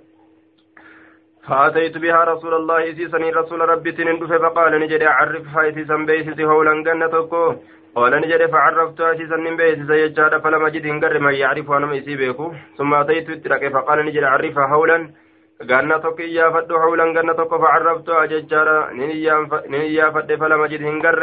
فأتيت 1.48 1.98
بها 1.98 2.24
رسول 2.24 2.54
الله 2.54 2.90
إسيسني 2.90 3.30
رسول 3.30 3.60
ربي 3.60 3.92
تنندف 3.92 4.32
فقال 4.32 4.72
نجد 4.80 5.02
عرفها 5.02 5.68
إسيسا 5.68 5.96
بيسيسي 5.96 6.44
هولا 6.44 6.82
جنتكو 6.86 7.54
قال 7.96 8.12
نجد 8.22 8.42
فعرفتها 8.52 9.12
إسيسا 9.14 9.36
بيسيسا 9.58 9.94
يجاد 9.94 10.32
فلم 10.42 10.66
أجد 10.66 10.84
إنقر 10.86 11.18
من 11.18 11.34
يعرف 11.34 11.70
أنا 11.70 11.86
ميسي 11.86 12.16
بيكو 12.16 12.46
ثم 12.78 12.94
أتيت 12.94 13.30
اترك 13.30 13.62
فقال 13.74 13.98
نجد 14.06 14.24
عرفها 14.32 14.66
هولا. 14.74 14.98
جنتك 15.62 16.20
إيا 16.20 16.50
فد 16.50 16.72
هولا 16.72 17.04
جنتك 17.16 17.50
فعرفتها 17.62 18.24
ججارا 18.32 18.92
نيا 19.72 20.10
فد 20.14 20.34
فلم 20.40 20.60
أجد 20.64 20.82
إنقر 20.82 21.20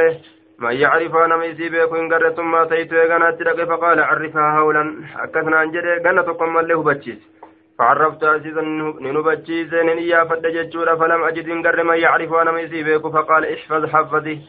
من 0.60 0.72
يعرف 0.72 1.16
أنا 1.16 1.38
ميسي 1.38 1.70
بيكو 1.70 1.96
إنقر 1.96 2.30
ثم 2.30 2.56
أتيت 2.56 2.94
إيغانا 2.94 3.30
اترك 3.30 3.68
فقال 3.70 4.00
عرفها 4.00 4.60
هولا. 4.60 5.04
أكثنا 5.16 5.64
أنجد 5.64 5.86
جنتك 6.04 6.42
من 6.42 6.68
له 6.68 6.84
بچيس 6.84 7.22
فعرفت 7.80 8.24
عزيزا 8.24 8.62
ننبجيز 9.02 9.74
ننيا 9.74 10.24
فد 10.24 10.48
ججورا 10.48 10.96
فلم 10.96 11.24
أجد 11.24 11.50
إن 11.50 11.86
من 11.88 11.98
يعرف 11.98 12.34
أنا 12.34 12.52
ميسي 12.52 12.84
بيكو 12.84 13.12
فقال 13.12 13.54
احفظ 13.54 13.86
حفظي. 13.86 14.40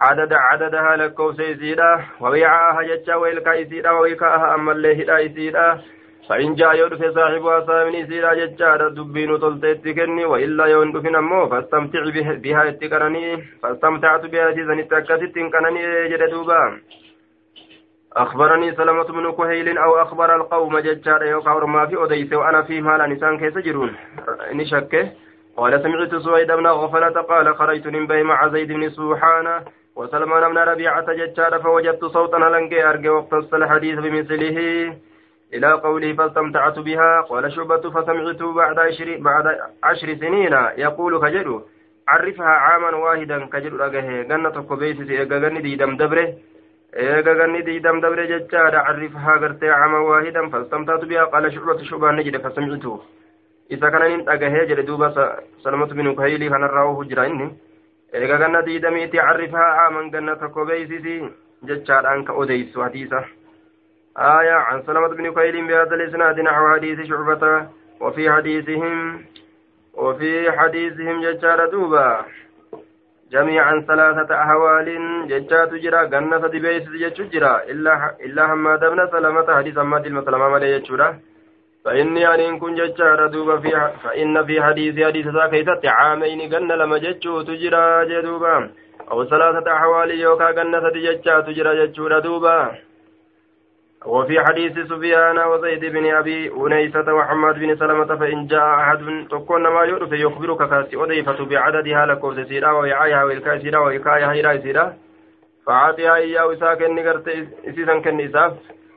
عدد 0.00 0.32
عددها 0.32 0.96
لكو 0.96 1.32
سيزيدا. 1.32 2.04
وبيعها 2.20 2.82
ججا 2.82 3.14
ويلكا 3.14 3.62
إسيدا 3.62 3.90
ويكاها 3.90 4.54
أما 4.54 4.72
اللي 4.72 5.02
هدا 5.02 5.26
إسيدا 5.26 5.80
فإن 6.28 6.54
جاء 6.54 6.86
يدف 6.86 7.14
صاحبها 7.14 7.66
سامني 7.66 8.06
سيدا 8.06 8.34
ججا 8.34 8.88
دبين 8.88 9.36
طلتت 9.38 9.88
كني 9.88 10.24
وإلا 10.24 10.66
يندف 10.66 11.04
نمو 11.04 11.48
فاستمتع 11.48 12.02
بها 12.44 12.68
اتكرني 12.68 13.42
فاستمتعت 13.62 14.26
بها 14.26 14.52
سيزا 14.54 14.80
اتكتت 14.80 15.38
كنني 15.38 16.08
جددوبا 16.08 16.80
أخبرني 18.16 18.74
سلمة 18.74 19.04
بن 19.04 19.32
كهيل 19.32 19.78
أو 19.78 20.02
أخبر 20.02 20.36
القوم 20.36 20.78
ججار 20.78 21.22
يوكا 21.22 21.66
ما 21.66 21.86
في 21.86 22.04
أديس 22.04 22.32
وأنا 22.32 22.62
في 22.62 22.80
مال 22.80 23.10
نسان 23.10 23.38
كيس 23.38 23.58
جرون. 23.58 23.96
نشكه 24.52 25.12
قال 25.56 25.82
سمعت 25.82 26.14
سويد 26.14 26.52
بن 26.52 26.66
غفلة 26.66 27.20
قال 27.20 27.56
خرجت 27.56 27.86
من 27.86 28.06
بي 28.06 28.22
مع 28.22 28.48
زيد 28.48 28.72
بن 28.72 28.90
سوحان 28.90 29.62
وسلمان 29.96 30.52
بن 30.52 30.58
ربيعة 30.58 31.12
ججار 31.12 31.58
فوجدت 31.62 32.04
صوتا 32.04 32.36
لنكي 32.36 32.88
أرجع 32.88 33.12
واقتص 33.12 33.54
الحديث 33.54 33.98
بمثله. 33.98 34.58
إلى 35.54 35.72
قوله 35.72 36.12
فاستمتعت 36.12 36.78
بها 36.78 37.20
قال 37.20 37.52
شعبة 37.52 37.90
فسمعت 37.90 38.42
بعد 38.42 38.78
عشر 38.78 39.16
بعد 39.20 39.58
عشر 39.84 40.14
سنين 40.14 40.52
يقول 40.78 41.20
كجر 41.20 41.62
عرفها 42.08 42.46
عاما 42.46 42.96
واحدا 42.96 43.46
كجر 43.46 43.72
رجه 43.72 44.22
جنة 44.22 44.50
كبيس 44.50 45.10
إيجا 45.10 45.48
دي 45.48 45.76
دم 45.76 45.96
دبره 45.96 46.34
eega 46.92 47.34
ganni 47.34 47.62
diidam 47.62 48.00
dabre 48.00 48.26
jechaadha 48.26 48.84
carrifhaa 48.86 49.38
gartee 49.38 49.68
cama 49.68 50.00
waahidan 50.00 50.50
fastamtaatu 50.50 51.06
bihaa 51.06 51.26
qaala 51.32 51.50
shucbatu 51.50 51.84
shubaan 51.84 52.16
ni 52.16 52.24
jedhe 52.24 52.38
fasamcitu 52.38 53.02
isa 53.68 53.90
kananin 53.90 54.24
dhagahee 54.24 54.66
jedhe 54.70 54.86
duuba 54.86 55.12
salamatu 55.62 55.94
binu 55.94 56.14
kahayilii 56.16 56.48
kanarraa 56.48 56.88
ofu 56.92 57.04
jira 57.04 57.26
inni 57.28 57.48
eega 58.12 58.38
ganna 58.38 58.62
diidamiiti 58.62 59.16
carrifhaa 59.18 59.76
caaman 59.76 60.10
ganna 60.10 60.36
tokko 60.36 60.64
beeysisi 60.64 61.28
آية 64.18 64.52
عن 64.52 64.82
سلمة 64.82 65.08
بن 65.08 65.32
كهيل 65.32 65.66
بهذا 65.66 65.94
الإسناد 65.94 66.40
نحو 66.40 66.68
حديث 66.74 67.08
شعبة 67.08 67.66
وفي 68.00 68.30
حديثهم 68.30 69.24
وفي 69.94 70.52
حديثهم 70.52 71.20
ججار 71.20 71.70
دوبا 71.70 72.24
جميعا 73.32 73.84
ثلاثة 73.88 74.34
أهوال 74.34 74.88
ججات 75.28 75.74
جرا 75.74 76.02
جنة 76.04 76.38
دبيس 76.38 76.88
جتش 77.02 77.20
جرا 77.20 77.62
إلا 77.70 78.14
إلا 78.24 78.46
حماد 78.48 78.80
بن 78.80 79.08
سلمة 79.12 79.56
حديث 79.56 79.78
حماد 79.78 80.06
المسلمة 80.06 80.48
ملي 80.48 80.78
جتشورا 80.78 81.18
فإني 81.84 82.34
أن 82.34 82.58
كن 82.58 82.74
ججار 82.74 83.26
دوبا 83.26 83.56
في 83.56 83.70
فإن 84.04 84.46
في 84.46 84.62
حديث 84.62 85.06
حديث 85.06 85.26
ذاك 85.26 85.86
عامين 85.86 86.50
جنة 86.50 86.74
لما 86.74 86.98
جتشو 86.98 87.42
تجرا 87.42 88.04
جدوبا. 88.04 88.70
أو 89.10 89.24
ثلاثة 89.24 89.72
أحوال 89.72 90.10
يوكا 90.10 90.50
جنة 90.50 90.90
ججات 90.90 91.50
جرا 91.50 91.74
جتشورا 91.74 92.18
دوبا. 92.18 92.87
وفي 94.06 94.40
حديث 94.40 94.72
سفيان 94.72 95.38
وزيد 95.38 95.84
بن 95.84 96.14
أبي 96.14 96.52
أنيسة 96.52 97.14
وحماد 97.14 97.54
بن 97.58 97.76
سلمة 97.76 98.16
فإن 98.16 98.46
جاء 98.46 98.74
أحد 98.74 99.26
تكون 99.30 99.62
ما 99.62 99.84
يعرف 99.84 100.12
يخبرك 100.12 100.70
كاسي 100.70 100.96
أضيفة 100.96 101.44
بعددها 101.44 102.06
لكوز 102.06 102.40
سيرا 102.40 102.70
ويعايها 102.72 103.24
والكاي 103.24 103.60
سيرا 103.60 103.78
ويكايها 103.78 104.32
هيرا 104.32 104.56
سيرا. 104.56 104.96
فعاطيها 105.66 106.16
إياه 106.16 106.52
إساك 106.52 106.82
النقرت 106.82 107.28
إسيسا 107.68 107.98
كالنساف 107.98 108.52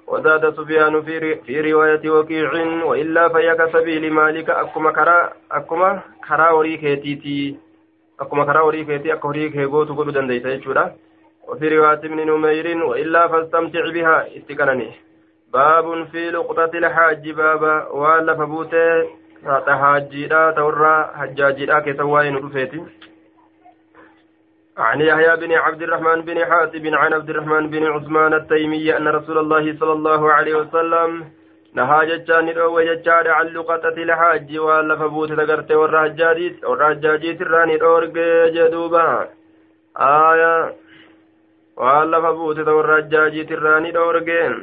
وزاد 0.08 0.54
سفيان 0.54 1.02
في 1.46 1.72
رواية 1.72 2.10
وكيع 2.10 2.52
وإلا 2.84 3.30
فيك 3.30 3.74
سبيل 3.74 4.14
مالك. 4.14 4.50
أكما 4.50 4.92
كرا 4.92 5.34
أكما 5.52 6.02
كرا 6.28 6.50
وريكيتي 6.52 7.58
أكما 8.20 8.46
كرا 8.46 8.62
وريكيتي 8.62 9.14
أكما 9.14 9.30
وريكي 9.30 9.66
قوتو 9.66 9.94
قلو 9.96 10.12
دنديتا 10.12 10.50
يجورا 10.50 10.96
وفي 11.48 11.78
رواية 11.78 11.94
ابن 11.94 12.20
نمير 12.32 12.84
وإلا 12.84 13.28
فاستمتع 13.28 13.90
بها 13.90 14.38
استكنني 14.38 14.92
باب 15.54 16.08
في 16.12 16.32
لقطة 16.32 16.78
الحاج 16.78 17.30
بابا 17.30 17.88
ولا 17.88 18.36
فبوته 18.36 19.22
تحاجيرا 19.68 20.52
تورا 20.52 21.12
حجاجيرا 21.18 21.80
كتواين 21.80 22.36
رفيتي؟ 22.36 22.82
عن 24.78 25.02
يحيى 25.02 25.36
بن 25.36 25.54
عبد 25.54 25.82
الرحمن 25.82 26.22
بن 26.22 26.46
حاتب 26.46 26.86
عن 26.94 27.14
عبد 27.14 27.30
الرحمن 27.30 27.70
بن 27.70 27.84
عثمان 27.88 28.34
التيمي 28.34 28.98
أن 28.98 29.08
رسول 29.08 29.38
الله 29.38 29.78
صلى 29.80 29.92
الله 29.94 30.32
عليه 30.32 30.56
وسلم 30.56 31.26
نهى 31.74 32.06
جتان 32.06 32.50
رو 32.50 32.82
جتان 32.82 33.28
عن 33.28 33.46
لقطة 33.46 33.96
الحاج 34.06 34.58
ولا 34.58 34.96
فبوته 34.96 35.36
تقرت 35.36 35.72
والرهجاجيت 35.72 36.66
والرهجاجيت 36.66 37.42
الراني 37.42 37.76
رورق 37.76 38.14
جدوبا. 38.56 39.30
آية 39.98 40.76
waan 41.78 42.10
lafa 42.10 42.34
buute 42.34 42.64
ta'u 42.66 42.82
rajjaajiit 42.82 43.52
irraa 43.52 43.80
ni 43.80 43.92
dhoorgeen. 43.92 44.56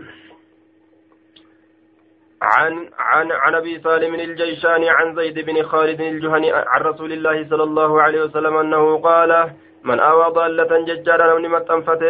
عن 2.42 2.88
عن 2.98 3.32
عن 3.32 3.54
ابي 3.54 3.80
سالم 3.80 4.14
الجيشاني 4.14 4.90
عن 4.90 5.14
زيد 5.14 5.38
بن 5.38 5.62
خالد 5.62 6.00
الجهني 6.00 6.52
عن 6.52 6.80
رسول 6.80 7.12
الله 7.12 7.48
صلى 7.50 7.62
الله 7.62 8.02
عليه 8.02 8.22
وسلم 8.22 8.56
انه 8.56 8.98
قال 8.98 9.50
من 9.84 10.00
اوى 10.00 10.26
ضالة 10.32 10.84
ججارا 10.86 11.38
من 11.38 11.48
متنفت 11.48 12.02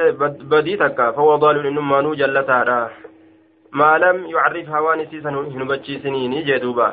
بديتك 0.52 0.97
فهو 0.97 1.37
ضال 1.37 1.67
انما 1.67 2.00
نو 2.00 2.14
جلتها 2.14 2.90
ما 3.73 3.99
لم 3.99 4.26
يعرف 4.26 4.69
هواني 4.69 5.07
سيسن 5.07 5.35
هنبتشي 5.35 5.99
سنين 5.99 6.45
جدوبا 6.45 6.93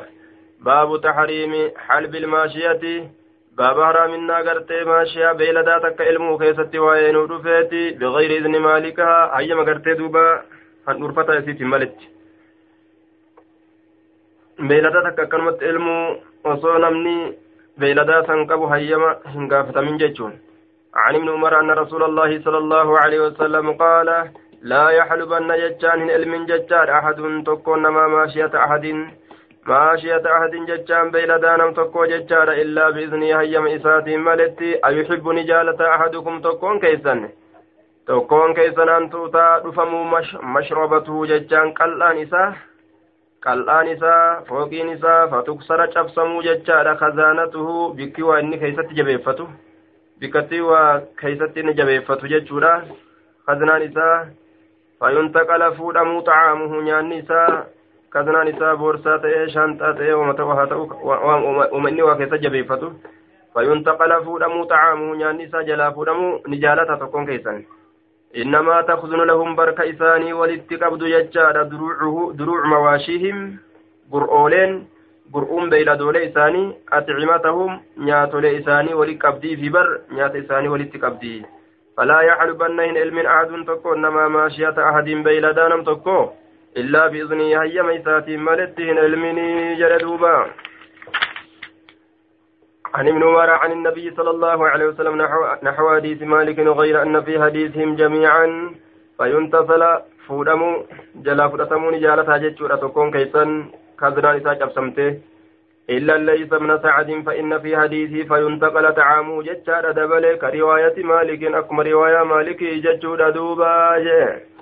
باب 0.60 1.00
تحريم 1.00 1.70
حلب 1.76 2.14
الماشية 2.14 3.10
باب 3.58 3.76
حرامنا 3.82 4.38
غرتي 4.46 4.84
ماشية 4.84 5.32
بيلدا 5.32 5.78
تك 5.78 6.00
علمو 6.00 6.38
كيستي 6.38 6.78
وين 6.78 7.16
ودفيتي 7.16 7.90
بغير 7.90 8.30
إذن 8.38 8.54
مالكها 8.60 9.38
أيما 9.38 9.62
غرتي 9.62 9.94
دوبا 9.94 10.42
هنورفتا 10.88 11.34
يسيتي 11.34 11.64
ملت 11.64 11.98
beeyladaa 14.68 15.02
takka 15.06 15.22
akkanumatti 15.22 15.64
ilmuu 15.70 16.04
osoo 16.50 16.78
namni 16.84 17.16
beeyladaa 17.80 18.22
san 18.28 18.46
qabu 18.50 18.66
hayyama 18.72 19.10
hin 19.32 19.48
gaafatamin 19.52 19.98
jechuun 20.02 20.34
عن 20.96 21.14
ابن 21.14 21.28
عمر 21.28 21.60
أن 21.60 21.70
رسول 21.70 22.02
الله 22.02 22.40
صلى 22.44 22.58
الله 22.58 22.98
عليه 22.98 23.20
وسلم 23.20 23.72
قال 23.72 24.08
لا 24.62 24.90
يحلبن 24.90 25.48
جتان 25.62 26.10
علم 26.10 26.46
جتان 26.46 26.88
أحد 26.88 27.42
تكون 27.46 27.82
ما 27.86 28.08
ماشية 28.08 28.52
أحد. 28.64 28.84
ماشية 29.66 30.22
أحد 30.36 30.50
جتان 30.68 31.10
بيلدان 31.10 31.74
تكو 31.74 32.04
جتان 32.04 32.48
إلا 32.48 32.90
بإذنه 32.90 33.40
هيم 33.40 33.66
إسات 33.66 34.08
ملتي 34.08 34.70
أيحب 34.86 35.28
نجالة 35.28 35.94
أحدكم 35.94 36.40
تكون 36.40 36.78
كيسن 36.78 37.28
تكون 38.06 38.54
كيسن 38.54 38.88
أن 38.88 39.10
توتا 39.10 39.58
دفمو 39.58 40.04
مش 40.04 40.34
مشربته 40.34 41.26
جتان 41.26 41.72
قلان 41.72 42.18
isaa 43.94 44.42
fooqiin 44.48 44.88
isaa 44.92 45.28
fatuksara 45.28 45.86
cabsamuu 45.88 46.42
jechaadha 46.42 46.94
kazaanatuhu 47.02 47.92
bikki 47.98 48.22
waa 48.22 48.38
inni 48.40 48.58
keeysatti 48.58 48.94
jabeeffatu 48.94 49.48
bikkattii 50.20 50.60
waa 50.60 51.00
keeysatti 51.20 51.60
inni 51.60 51.74
jabeeffatu 51.74 52.28
jechuudha 52.32 52.72
kaznaan 53.46 53.82
isaa 53.82 54.26
fayuntaqala 55.00 55.72
fuudhamuu 55.78 56.22
xacaamuhu 56.28 56.82
nyaanni 56.88 57.18
isaa 57.18 57.64
ta'ee 59.96 60.12
wama 60.12 60.34
ta'u 60.34 60.48
haa 60.48 60.66
ta'u 60.66 60.88
wama 61.72 61.90
inni 61.90 62.02
waa 62.02 62.16
keessa 62.16 62.38
jabeeffatu. 62.38 62.92
Fayuntaqala 63.54 64.20
fuudhamuu 64.24 64.66
xacaamuhu 64.66 65.14
nyaanni 65.22 65.44
isaa 65.48 65.64
jalaa 65.64 65.92
fuudhamuu 65.92 66.38
ni 66.46 66.58
jaalata 66.58 66.96
tokkon 66.96 67.26
keessan. 67.26 67.64
إنما 68.36 68.80
تخزن 68.80 69.20
لهم 69.26 69.56
برك 69.56 69.80
إساني 69.80 70.32
ولتقبض 70.32 71.02
يجار 71.02 71.62
دروع 72.32 72.66
مواشيهم 72.66 73.58
قرؤولين 74.12 74.88
قرؤون 75.34 75.70
بيلادولي 75.70 76.28
إساني 76.28 76.74
أطعمتهم 76.92 77.80
نياتولي 77.98 78.58
إساني 78.58 78.94
ولقبدي 78.94 79.56
في 79.56 79.68
بر 79.68 80.00
نيات 80.10 80.36
إساني 80.36 80.68
ولتقبدي 80.68 81.46
فلا 81.96 82.20
يحلبنهن 82.20 82.96
علم 82.96 83.18
أحد 83.18 83.64
تكو 83.66 83.94
إنما 83.94 84.28
ماشية 84.28 84.76
أحد 84.90 85.04
بيلادانم 85.04 85.82
تكو 85.84 86.28
إلا 86.76 87.06
بإذنه 87.06 87.62
هيا 87.62 87.82
ميساتي 87.82 88.36
ملتهن 88.36 88.98
علمني 88.98 89.74
جلدوبا 89.74 90.46
عن 92.94 93.08
ابن 93.08 93.22
عمر 93.22 93.50
عن 93.50 93.72
النبي 93.72 94.10
صلى 94.16 94.30
الله 94.30 94.68
عليه 94.68 94.86
وسلم 94.86 95.22
نحو, 95.22 95.40
نحو 95.62 95.94
حديث 95.94 96.22
مالك 96.22 96.58
غير 96.58 97.02
أن 97.02 97.22
في 97.22 97.42
حديثهم 97.42 97.96
جميعا. 97.96 98.46
فينتصل 99.18 99.82
فودمو 100.26 100.86
جلا 101.14 101.48
فودتمو 101.48 101.90
نجالة 101.90 102.36
جتشورة 102.36 102.76
تكون 102.76 103.10
كيسا 103.10 103.44
كذنا 104.00 104.36
نساء 104.36 104.54
جبسمته. 104.54 105.18
إلا 105.90 106.16
ليس 106.16 106.52
من 106.52 106.78
سعد 106.82 107.22
فإن 107.26 107.58
في 107.58 107.76
حديثه 107.76 108.34
فينتقل 108.34 108.94
طعامه 108.94 109.42
جتشارة 109.42 109.90
دبل 109.92 110.24
كرواية 110.36 110.96
مالك 111.04 111.42
أكم 111.44 111.80
رواية 111.80 112.22
مالك 112.22 112.60
جتشورة 112.64 113.30
دوبا. 113.30 113.98
جه 113.98 114.55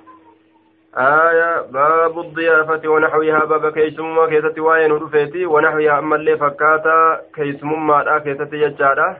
آية 0.97 1.61
باب 1.61 2.19
الضيافة 2.19 2.89
ونحوها 2.89 3.45
باب 3.45 3.73
كيسمما 3.73 4.27
كيستي 4.27 4.61
وين 4.61 4.93
رفيتي 4.93 5.47
ونحوها 5.47 5.99
أما 5.99 6.17
اللي 6.17 6.37
فكاتا 6.37 7.21
كيسمما 7.35 8.03
لا 8.03 8.19
كيستي 8.19 8.57
يجارة 8.57 9.17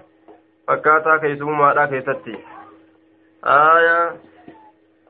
فكاتا 0.69 1.17
كيسمما 1.17 1.73
لا 1.75 1.87
كيستي. 1.87 2.39
آية 3.45 4.11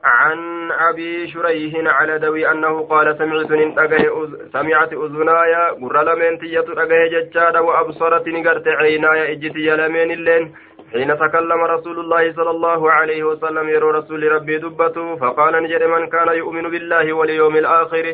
عن 0.03 0.71
أبي 0.71 1.27
شريح 1.27 1.73
على 1.93 2.19
دوي 2.19 2.51
أنه 2.51 2.81
قال 2.81 3.17
سمعت 3.17 3.47
سمعت 4.53 4.93
أذناي 4.93 5.55
قر 5.81 6.03
لمن 6.03 6.39
تيت 6.39 6.69
أجه 6.69 7.07
ججارة 7.07 7.61
وأبصرت 7.61 8.27
نقرت 8.27 8.67
عيناي 8.67 9.31
إجتي 9.31 9.69
لمن 9.69 10.11
اللين 10.11 10.53
حين 10.93 11.17
تكلم 11.17 11.61
رسول 11.61 11.99
الله 11.99 12.33
صلى 12.33 12.49
الله 12.49 12.91
عليه 12.91 13.23
وسلم 13.23 13.69
يرو 13.69 13.89
رسول 13.89 14.31
ربي 14.31 14.57
دبته 14.57 15.15
فقال 15.15 15.63
نجد 15.63 15.83
من 15.83 16.07
كان 16.07 16.27
يؤمن 16.27 16.69
بالله 16.69 17.13
واليوم 17.13 17.55
الآخر. 17.55 18.05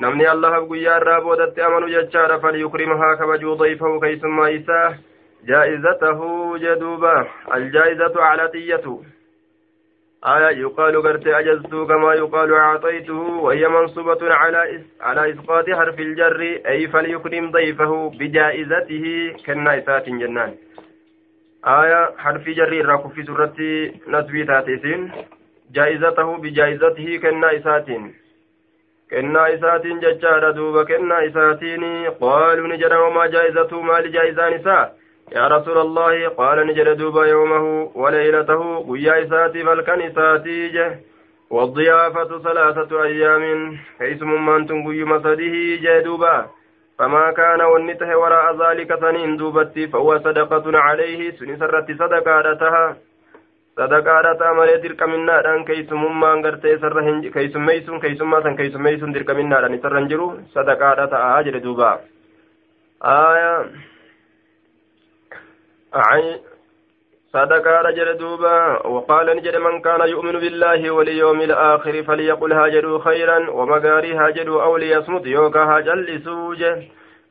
نمني 0.00 0.32
الله 0.32 0.58
بقيا 0.58 0.98
رابودت 0.98 1.58
أمن 1.58 1.86
ججار 1.86 2.38
فليكرمها 2.38 3.14
كبجو 3.14 3.54
ضيفه 3.54 4.00
كيسما 4.00 4.56
إساه 4.56 4.94
جائزته 5.44 6.20
جدوبا 6.58 7.26
الجائزة 7.54 8.22
على 8.22 8.48
تيته 8.48 9.02
آية 10.26 10.56
يقال 10.58 11.02
قرت 11.02 11.26
أجزت 11.26 11.74
كما 11.90 12.14
يقال 12.14 12.52
أعطيته 12.52 13.20
وهي 13.44 13.68
منصوبة 13.68 14.34
على 14.34 14.82
على 15.00 15.32
إسقاط 15.32 15.70
حرف 15.70 16.00
الجر 16.00 16.40
أي 16.66 16.88
فليكرم 16.88 17.50
ضيفه 17.50 18.10
بجائزته 18.18 19.36
كالنائسات 19.46 20.08
جنان. 20.08 20.54
آية 21.66 22.10
حرف 22.18 22.48
جر 22.48 22.72
الركوف 22.72 23.26
سورة 23.26 23.56
نسبي 24.08 24.44
تاتيسين. 24.44 25.12
جائزته 25.72 26.36
بجائزته 26.36 27.18
كالنائسات 27.22 27.86
كالنائسات 29.10 29.86
ججار 29.86 30.50
دوب 30.50 30.82
كالنائساتين 30.82 31.84
قالوا 32.20 32.68
نجر 32.68 33.02
وما 33.02 33.26
جائزته 33.26 33.80
ما 33.80 34.00
لجائزان 34.00 34.54
نساء. 34.54 34.96
يا 35.32 35.48
رسول 35.48 35.78
الله 35.78 36.28
قال 36.28 36.66
نجل 36.66 36.96
دوبا 36.96 37.26
يومه 37.26 37.90
وليلته. 37.94 38.92
قيا 38.92 39.22
إساتي 39.22 39.64
فالكن 39.64 40.02
إساتي 40.02 40.68
جه. 40.68 41.00
والضيافة 41.50 42.38
ثلاثة 42.38 43.02
أيام. 43.02 43.76
كيس 43.98 44.22
من 44.22 44.66
تنقي 44.66 45.04
مسده 45.04 45.54
جدوبا 45.82 46.46
فما 46.98 47.30
كان 47.30 47.60
والنته 47.60 48.16
وراء 48.16 48.56
ذلك 48.56 49.00
سنين 49.00 49.36
دوبتي 49.36 49.88
فهو 49.88 50.18
صدقة 50.18 50.78
عليه. 50.78 51.30
سن 51.36 51.56
سرت 51.56 51.88
صدقاتها 51.92 52.96
صدقاتها 53.76 54.52
مالي 54.52 54.78
تلك 54.78 55.02
منا 55.02 55.42
دان 55.42 55.64
كيسمما 55.64 56.32
غرتي 56.44 56.78
سرهن 56.78 57.30
كيسميسون 57.30 58.00
كيسما 58.00 58.40
سن 58.40 58.56
كيسميسون 58.56 59.12
تلك 59.12 59.30
منا 59.30 59.60
دان 59.60 59.78
سرنجرو 59.82 60.38
صدقاتها 60.54 61.38
أجل 61.40 61.60
دوبا. 61.60 62.00
آية. 63.04 63.70
صدق 67.36 67.66
رجل 67.88 68.16
دوبا 68.18 68.86
وقال 68.86 69.26
نجد 69.36 69.56
من 69.56 69.80
كان 69.80 70.08
يؤمن 70.08 70.32
بالله 70.32 70.90
واليوم 70.90 71.40
الآخر 71.40 72.02
فليقل 72.02 72.52
هاجروا 72.52 72.98
خيرا 72.98 73.50
ومغاري 73.50 74.14
هاجروا 74.14 74.62
أو 74.62 74.76
ليصمت 74.76 75.26
يوكا 75.26 75.62
هاجل 75.72 76.20
سوجه 76.24 76.82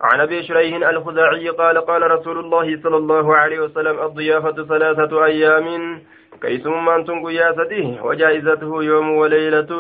عن 0.02 0.20
أبي 0.22 0.44
شريح 0.44 0.90
الخزاعي 0.90 1.50
قال 1.50 1.78
قال 1.90 2.12
رسول 2.12 2.38
الله 2.40 2.68
صلى 2.84 2.98
الله 2.98 3.36
عليه 3.36 3.60
وسلم 3.60 4.00
الضيافة 4.00 4.58
ثلاثة 4.72 5.26
أيام 5.26 5.68
كيسم 6.42 6.86
من 6.86 7.06
تنقيا 7.06 7.52
سديه 7.52 8.02
وجائزته 8.02 8.84
يوم 8.84 9.08
وليلة 9.18 9.72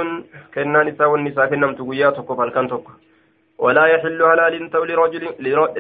كنا 0.54 0.84
نساء 0.84 1.10
والنساء 1.10 1.46
كنم 1.50 1.74
تقيا 1.76 2.10
تقف 2.10 2.40
الكنتك 2.42 2.86
ولا 3.58 3.86
يحل 3.86 4.20
حلال 4.32 4.70
تو 4.70 4.84
لرجل 4.84 5.24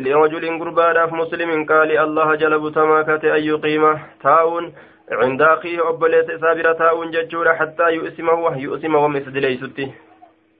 لرجل 0.05 0.59
قربان 0.59 0.97
مسلم 1.21 1.65
قال 1.65 1.97
الله 1.97 2.35
جلب 2.35 2.73
تماكة 2.73 3.35
أن 3.35 3.43
يقيم 3.43 3.99
تاون 4.23 4.73
عند 5.11 5.41
أخيه 5.41 5.89
أبليس 5.89 6.25
سابرة 6.41 6.73
تاون 6.73 7.11
ججور 7.11 7.55
حتى 7.55 7.87
يؤسمه 7.97 8.57
يؤسم 8.57 8.95
ومسد 8.95 9.37
ليستي 9.37 9.91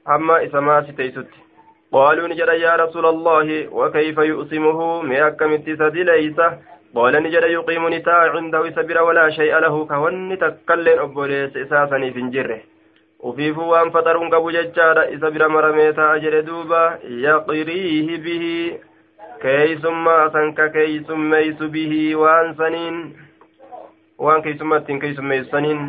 أما 0.09 0.45
إسما 0.45 0.81
ستيستي 0.81 1.39
قالوا 1.91 2.27
نجد 2.27 2.47
يا 2.47 2.75
رسول 2.75 3.05
الله 3.05 3.67
وكيف 3.71 4.17
يؤسمه؟ 4.17 5.01
ميكم 5.01 5.53
اتسد 5.53 5.95
ليس. 5.97 6.39
قال 6.95 7.13
نجد 7.23 7.43
يقيم 7.43 7.93
نتاع 7.93 8.31
عنده 8.35 8.69
سبر 8.69 9.01
ولا 9.03 9.29
شيء 9.29 9.57
له 9.59 9.85
كون 9.85 10.39
تكلن 10.39 10.99
أبليس 10.99 11.57
إساسا 11.57 11.97
في 12.15 12.21
جره 12.33 12.59
ufiifuu 13.29 13.69
waan 13.73 13.91
faxaruun 13.95 14.29
qabu 14.33 14.51
jechaadha 14.55 15.03
isa 15.17 15.31
bira 15.35 15.49
maramee 15.57 15.91
ta'a 15.99 16.19
jedhe 16.25 16.41
duuba 16.49 16.81
yaqiriihi 17.25 18.17
bihi 18.25 18.55
keeysummaa 19.45 20.23
san 20.35 20.53
ka 20.59 20.67
keeysummeeysu 20.75 21.69
bihi 21.77 22.01
waan 22.23 22.53
saniin 22.59 22.99
waan 24.27 24.43
keeysummaa 24.47 24.79
ittiin 24.83 24.99
keeysummeeysu 25.05 25.49
saniin 25.55 25.81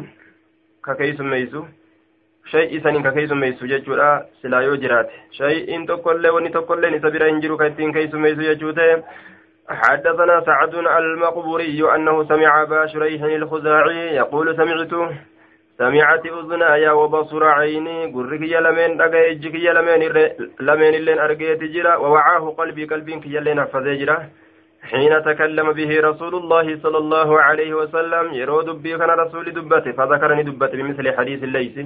ka 0.88 0.94
keeysummeeysu 1.02 1.64
shay'i 2.54 2.80
saniin 2.88 3.06
ka 3.08 3.12
keeysummeeysu 3.18 3.70
jechuudha 3.74 4.10
silaa 4.42 4.62
yoo 4.68 4.76
jiraate 4.86 5.22
shay'iin 5.38 5.86
tokkollee 5.92 6.34
wanni 6.38 6.50
tokkolleen 6.58 6.98
isa 7.00 7.10
bira 7.16 7.30
hin 7.32 7.40
jiru 7.46 7.56
ka 7.62 7.72
ittiin 7.72 7.96
keeysummeeysu 8.00 8.50
jechuu 8.50 8.76
ta'e 8.82 8.98
حدثنا 9.68 10.40
سعد 10.46 10.74
المقبوري 10.74 11.94
أنه 11.94 12.24
سمع 12.24 12.62
أبا 12.62 12.86
شريح 12.86 13.22
الخزاعي 13.22 14.14
يقول 14.14 14.56
سمعت 14.56 14.92
سمعت 15.78 16.26
أذناي 16.26 16.88
وبصر 16.88 17.44
عيني 17.44 18.06
قرك 18.14 18.42
يلمين 18.54 18.96
دقا 18.96 19.30
إجك 19.30 19.54
يلمين 19.54 20.02
لمين 20.60 20.94
اللين 20.94 21.18
أرقيت 21.18 21.62
جرا 21.74 21.96
ووعاه 21.96 22.44
قلبي 22.58 22.84
قلبي 22.84 23.20
كي 23.20 23.34
يلين 23.34 23.66
جرا. 24.00 24.16
حين 24.90 25.12
تكلم 25.28 25.72
به 25.72 26.00
رسول 26.00 26.34
الله 26.34 26.66
صلى 26.82 26.98
الله 26.98 27.40
عليه 27.40 27.74
وسلم 27.74 28.34
يرو 28.34 28.60
دبي 28.62 28.98
كان 28.98 29.10
رسول 29.10 29.44
دبته 29.56 29.92
فذكرني 29.92 30.42
دبته 30.42 30.76
بمثل 30.78 31.16
حديث 31.16 31.40
الليث. 31.44 31.76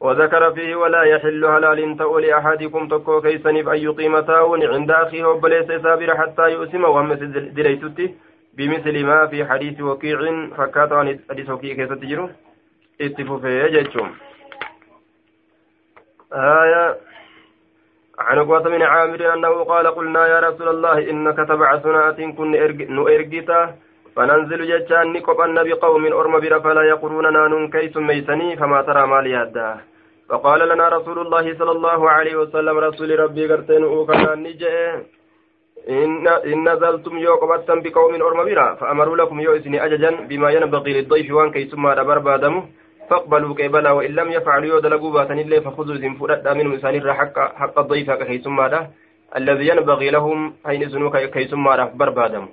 وذكر 0.00 0.52
فيه 0.52 0.76
ولا 0.76 1.02
يحل 1.02 1.44
هلال 1.44 1.96
تؤل 1.96 2.30
أحدكم 2.30 2.88
تكو 2.88 3.20
كيسني 3.20 3.60
أن 3.60 3.76
يقيم 3.76 4.20
تاون 4.20 4.62
عند 4.74 4.90
أخيه 4.90 5.24
وبليس 5.24 5.66
سابر 5.66 6.16
حتى 6.16 6.50
يؤسم 6.52 6.84
وهم 6.84 7.12
دليتتي 7.58 8.14
بمثل 8.56 9.04
ما 9.04 9.26
في 9.26 9.44
حديث 9.44 9.80
وكيع 9.80 10.18
فكات 10.56 10.92
عن 10.92 11.18
حديث 11.30 11.50
وكيع 11.50 11.74
كيف 11.74 11.92
تجرو 13.00 13.12
اتفوفي 13.12 13.68
جيتشوم 13.68 14.10
آية 16.32 16.96
عن 18.18 18.38
عقبة 18.38 18.70
من 18.70 18.82
عامر 18.82 19.34
أنه 19.34 19.64
قال 19.64 19.86
قلنا 19.86 20.26
يا 20.26 20.40
رسول 20.40 20.68
الله 20.68 21.10
إنك 21.10 21.36
تبع 21.36 21.78
سنة 21.78 22.32
كن 22.36 22.50
نؤرقتا 22.96 23.74
فننزل 24.16 24.60
جتان 24.70 25.12
نقبن 25.12 25.56
بقوم 25.68 26.04
أرم 26.20 26.34
بر 26.40 26.60
فلا 26.60 26.82
يقروننا 26.82 27.48
نون 27.48 27.70
كيس 27.70 27.96
ميسني 27.96 28.56
فما 28.56 28.82
ترى 28.82 29.06
ما 29.06 29.20
ليهدا 29.24 29.68
فقال 30.28 30.60
لنا 30.68 30.88
رسول 30.88 31.18
الله 31.18 31.44
صلى 31.58 31.72
الله 31.76 32.10
عليه 32.10 32.34
وسلم 32.36 32.78
رسول 32.78 33.20
ربي 33.20 33.42
قرتين 33.50 33.82
أوكنا 33.84 34.34
نجئ 34.34 34.74
إن 35.88 36.68
نزلتم 36.68 37.18
يو 37.18 37.34
قبتم 37.40 37.78
بقوم 37.84 38.14
أرم 38.22 38.40
بر 38.48 38.60
فأمروا 38.80 39.16
لكم 39.16 39.40
يو 39.40 39.56
إسني 39.56 39.84
أججا 39.84 40.10
بما 40.28 40.50
ينبغي 40.50 40.92
للضيف 40.92 41.32
وان 41.32 41.50
كيس 41.50 41.74
ما 41.74 41.94
دبر 41.94 42.18
بادمه 42.18 42.62
فاقبلوا 43.10 43.54
كيبلا 43.54 43.90
وإن 43.90 44.10
لم 44.10 44.28
يفعلوا 44.32 44.68
يود 44.68 44.86
لقوا 44.86 45.12
باتن 45.12 45.38
الله 45.38 45.60
فخذوا 45.60 45.94
ذن 45.94 46.14
فرد 46.14 46.48
منهم 46.48 46.72
إنسان 46.72 47.12
حق 47.12 47.36
حق 47.60 47.78
الضيف 47.78 48.10
كيسم 48.10 48.58
الذي 49.36 49.68
ينبغي 49.68 50.10
لهم 50.10 50.38
أين 50.68 50.88
سنوك 50.90 51.16
كيسم 51.16 51.64
بربادم 51.98 52.46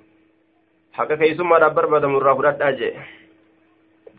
haqa 0.98 1.16
keeysummaadhaaf 1.22 1.74
barbaadamu 1.78 2.20
irraa 2.20 2.36
fudhadhaa 2.38 2.70
jee 2.78 2.92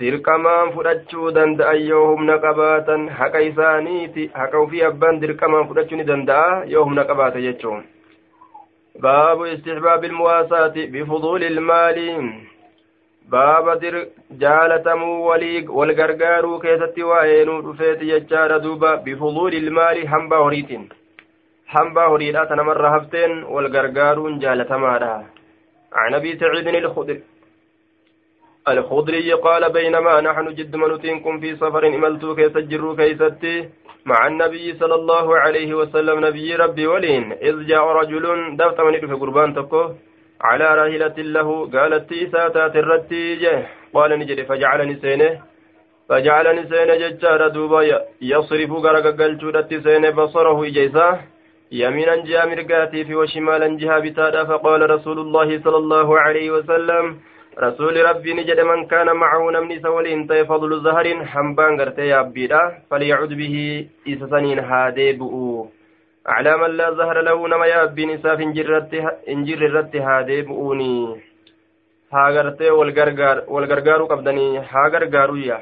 dirqamaan 0.01 0.69
fudhachuu 0.75 1.31
danda'an 1.39 1.81
yoo 1.85 2.03
humna 2.11 2.37
qabaatan 2.45 3.07
haqa 3.21 3.41
isaaniiti 3.47 4.27
haqa 4.41 4.61
ufii 4.67 4.83
abbaan 4.89 5.19
dirqamaan 5.25 5.67
fudhachuu 5.71 5.99
ni 6.01 6.07
danda'a 6.11 6.53
yoo 6.75 6.85
humna 6.89 7.05
qabaate 7.09 7.43
jechuun 7.47 7.81
baabu 9.07 9.49
istixbaabi 9.55 10.11
ilmuwaasaati 10.11 10.87
bifuduuli 10.95 11.51
ilmaali 11.55 12.07
jaalatamuu 14.43 15.27
walii 15.27 15.67
wal 15.79 15.95
gargaaruu 15.95 16.61
keessatti 16.61 17.03
waa'ee 17.03 17.45
nuu 17.45 17.63
dhufeeti 17.63 18.07
jechaadha 18.13 18.59
duuba 18.59 18.97
bifuduuli 18.97 19.57
ilmaali 19.57 20.07
hambaa 20.07 20.39
horiitiin 20.39 20.89
hambaa 21.75 22.09
horiidha 22.09 22.47
tanamarra 22.47 22.91
hafteen 22.91 23.45
wal 23.45 23.69
gargaaruun 23.69 24.41
jaalatamaadha 24.41 25.25
عن 25.93 26.15
ابي 26.15 26.39
سعيد 26.39 26.69
الخدري 26.69 27.23
الخضري 28.69 29.33
قال 29.33 29.73
بينما 29.73 30.21
نحن 30.21 30.55
جد 30.55 30.77
منوتينكم 30.77 31.41
في 31.41 31.57
سفر 31.57 31.87
إملتو 31.87 32.35
كيس 32.35 32.57
الجر 32.57 32.95
كيستي 32.97 33.69
مع 34.07 34.27
النبي 34.27 34.75
صلى 34.75 34.95
الله 34.95 35.39
عليه 35.39 35.75
وسلم 35.75 36.27
نبي 36.27 36.57
ربي 36.57 36.87
ولين 36.87 37.33
إذ 37.33 37.67
جاء 37.67 37.85
رجل 38.01 38.57
دفت 38.57 38.81
من 38.81 39.01
في 39.01 39.15
قربان 39.23 39.55
تكو 39.55 39.83
على 40.41 40.75
راهلة 40.75 41.17
له 41.19 41.71
قالت 41.75 42.13
إساتات 42.13 42.77
الرتي 42.77 43.47
قال 43.95 44.19
نجري 44.19 44.45
فجعلني 44.45 44.97
سينه. 45.03 45.31
فجعلني 46.09 46.63
سينه 46.71 46.95
ججار 46.95 47.49
دوبا 47.49 47.83
يصرف 48.23 48.71
غرق 48.71 49.07
قلت 49.21 49.75
سينه 49.85 50.11
بصره 50.11 50.67
إجيساه 50.67 51.19
يمينا 51.73 52.17
جاء 52.25 52.49
مرقاتي 52.49 53.05
في 53.05 53.15
وشمالا 53.15 53.69
جهة 53.77 53.99
بتادا 53.99 54.45
فقال 54.45 54.91
رسول 54.91 55.19
الله 55.19 55.49
صلى 55.65 55.77
الله 55.77 56.21
عليه 56.21 56.51
وسلم 56.51 57.05
رسول 57.59 58.05
ربي 58.09 58.35
نجد 58.35 58.61
من 58.61 58.87
كان 58.87 59.09
معه 59.17 59.51
نمني 59.51 59.81
سولين 59.81 60.27
طي 60.27 60.45
فضل 60.45 60.81
زهر 60.85 61.25
حنبان 61.25 61.81
قرتي 61.81 62.07
يابيدا 62.07 62.63
فليعد 62.91 63.29
به 63.29 63.87
إسسنين 64.09 64.59
هادي 64.59 65.13
بؤو. 65.13 65.78
على 66.29 66.53
من 66.57 66.71
لا 66.77 66.89
زهر 66.99 67.21
له 67.29 67.49
نما 67.49 67.67
يابي 67.67 68.05
نساف 68.07 68.41
انجر 69.33 69.61
الرت 69.69 69.97
هادي 69.97 70.43
بؤوني 70.43 70.95
هاغرتي 72.13 72.71
والغرغار 72.71 73.37
والغرغار 73.49 74.01
قبدني 74.11 74.47
هاغرغارويا 74.73 75.59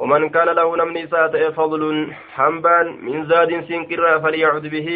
ومن 0.00 0.28
كان 0.28 0.48
له 0.58 0.76
نمني 0.80 1.06
سات 1.12 1.34
فضل 1.58 1.82
حنبان 2.34 2.86
من 3.06 3.26
زاد 3.30 3.50
سنكرا 3.68 4.18
فليعد 4.18 4.66
به. 4.74 4.88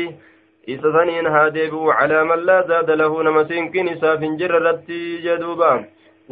deebi'u 1.57 1.90
calaa 1.98 2.25
man 2.31 2.40
laa 2.48 2.62
zaada 2.70 2.94
lahu 3.01 3.22
nama 3.27 3.42
siinqin 3.51 3.88
isaaf 3.94 4.20
hin 4.25 4.38
jirre 4.40 4.57
irratti 4.61 5.01
jedhuuba 5.27 5.72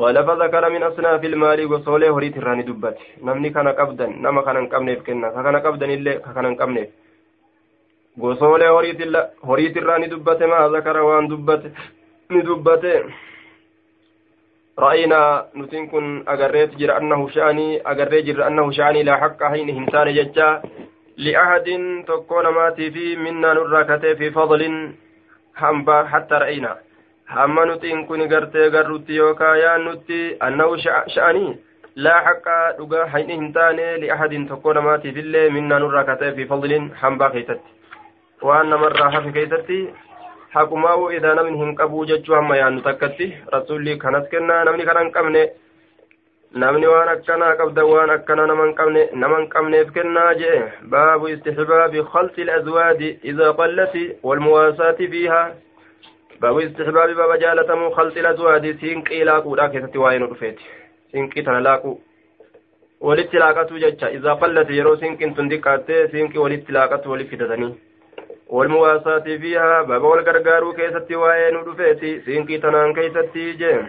ولفظ 0.01 0.43
ذكر 0.43 0.65
من 0.71 0.83
أصناف 0.83 1.25
المال 1.25 1.61
وصوله 1.73 2.09
هريت 2.17 2.37
الراني 2.39 2.63
دبت. 2.63 2.97
نمني 3.27 3.51
كان 3.51 3.69
قبدا 3.69 4.07
نما 4.07 4.43
كان 4.43 4.67
قمنيف 4.73 5.01
كنا. 5.07 5.29
كان 5.45 5.57
قبدا 5.57 5.87
إلا 5.95 6.13
كان 6.35 6.55
قمنيف 6.61 6.89
هريت 8.25 9.01
الله 9.01 9.23
هريت 9.45 9.77
الراني 9.77 10.07
دبت 10.07 10.43
ما 10.43 10.69
ذكر 10.75 10.97
وان 10.99 11.29
دبت 11.29 11.63
ندبت 12.31 12.85
رأينا 14.79 15.47
نتن 15.57 15.87
كن 15.87 16.25
أجريت 16.29 16.75
جر 16.75 16.97
أنه 16.97 17.29
شأني 17.29 17.83
أجريت 17.87 18.25
جر 18.25 18.47
أنه 18.47 18.71
شأني 18.71 19.03
لا 19.03 19.17
حق 19.17 19.43
هين 19.43 19.71
همسان 19.71 20.15
ججا 20.15 20.63
لأحد 21.17 21.69
تكون 22.09 22.47
ماتي 22.49 22.91
في 22.91 23.17
منا 23.17 23.53
نراكته 23.53 24.15
في 24.15 24.31
فضل 24.31 24.63
hamba 25.61 26.05
hatta 26.13 26.39
ra'ayna 26.43 26.77
hamma 27.27 27.67
nuti 27.67 27.91
in 27.91 28.07
kun 28.07 28.23
gartee 28.29 28.71
garrutti 28.71 29.17
yookaa 29.17 29.57
yaan 29.63 29.85
nutti 29.85 30.21
annahu 30.47 30.79
sha'anii 30.85 31.51
laa 32.07 32.21
haqa 32.29 32.57
dhugaa 32.79 33.07
hayni 33.15 33.37
hin 33.41 33.53
taane 33.57 33.85
li'ahadin 34.05 34.47
tokko 34.49 34.75
namaatiif 34.79 35.21
illee 35.23 35.51
minnaa 35.57 35.81
nurraa 35.85 36.05
kata'e 36.11 36.33
fi 36.39 36.49
fadlin 36.53 36.89
hambaa 37.03 37.31
keeysatti 37.35 37.80
waan 38.49 38.71
namarraa 38.73 39.11
hafe 39.15 39.33
keeysatti 39.33 39.79
haqumaa'u 40.55 41.09
idaa 41.17 41.35
namni 41.39 41.59
hin 41.63 41.75
qabuu 41.81 42.05
jechuu 42.11 42.35
hamma 42.35 42.57
yaannu 42.61 42.85
takkatti 42.87 43.27
rasulli 43.55 43.97
kanas 44.05 44.29
kennaa 44.35 44.65
namni 44.69 44.87
kana 44.91 45.05
hin 45.05 45.13
qabne 45.17 45.43
namni 46.65 46.87
waan 46.93 47.09
akkanaa 47.15 47.55
qabda 47.61 47.85
waan 47.93 48.11
akkana 48.17 48.47
naman 48.53 48.75
qabne 48.81 49.03
naman 49.25 49.49
qabneef 49.55 49.93
kennaa 49.97 50.35
jee 50.43 50.59
baabu 50.95 51.29
istixbaabi 51.35 52.05
khalti 52.13 52.43
الأزواج 52.43 53.01
إذا 53.25 53.51
قلت 53.51 53.95
والمواساة 54.23 55.01
فيها 55.13 55.55
باب 56.41 56.59
استحباب 56.59 57.09
باب 57.17 57.39
جالتمو 57.39 57.91
خلط 57.91 58.17
الأزواج 58.17 58.65
سينقي 58.81 59.25
لاقو 59.25 59.57
لا 59.57 59.67
كيست 59.69 59.97
واين 59.97 60.23
رفيت 60.23 60.59
سينقي 61.13 61.43
تنلاقو 61.43 61.99
walitti 63.01 63.39
laaqatu 63.39 63.79
jecha 63.83 64.11
iza 64.17 64.33
qallate 64.41 64.73
yeroo 64.79 64.97
sinqin 65.03 65.31
tun 65.35 65.49
diqqaatte 65.49 65.95
sinqi 66.13 66.39
walitti 66.39 66.73
laaqatu 66.77 67.11
wali 67.11 67.25
fidatanii 67.31 67.71
baba 69.89 70.09
wal 70.09 70.23
gargaaruu 70.29 70.77
keessatti 70.79 71.15
waa'ee 71.23 71.51
nu 71.57 71.65
dhufeeti 71.67 72.13
sinqii 72.27 72.63
tanaan 72.67 72.95
keeysatti 73.01 73.49
jee 73.65 73.81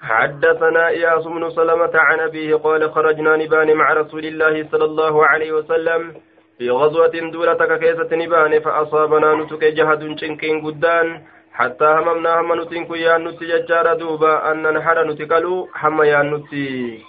حدثنا 0.00 0.88
إياس 0.88 1.24
بن 1.24 1.50
سلمة 1.50 1.90
عن 1.94 2.20
أبيه 2.20 2.54
قال 2.54 2.90
خرجنا 2.92 3.36
نبان 3.36 3.74
مع 3.76 3.92
رسول 3.92 4.24
الله 4.26 4.68
صلى 4.72 4.84
الله 4.84 5.26
عليه 5.26 5.52
وسلم 5.52 6.14
في 6.58 6.70
غزوة 6.70 7.30
دولة 7.32 7.76
كيسة 7.76 8.16
نبان 8.16 8.60
فأصابنا 8.60 9.34
نتك 9.34 9.64
جهد 9.64 10.18
شنكين 10.20 10.66
قدان 10.66 11.20
حتى 11.52 11.84
هممنا 11.84 12.40
هم 12.40 12.60
نتنك 12.60 12.90
يا 12.90 13.18
نتي 13.18 13.44
ججار 13.46 13.94
دوبا 13.94 14.52
أن 14.52 14.74
نحر 14.74 15.04
نتكلو 15.04 15.68
هم 15.82 16.02
يا 16.02 16.22
نتي. 16.22 17.04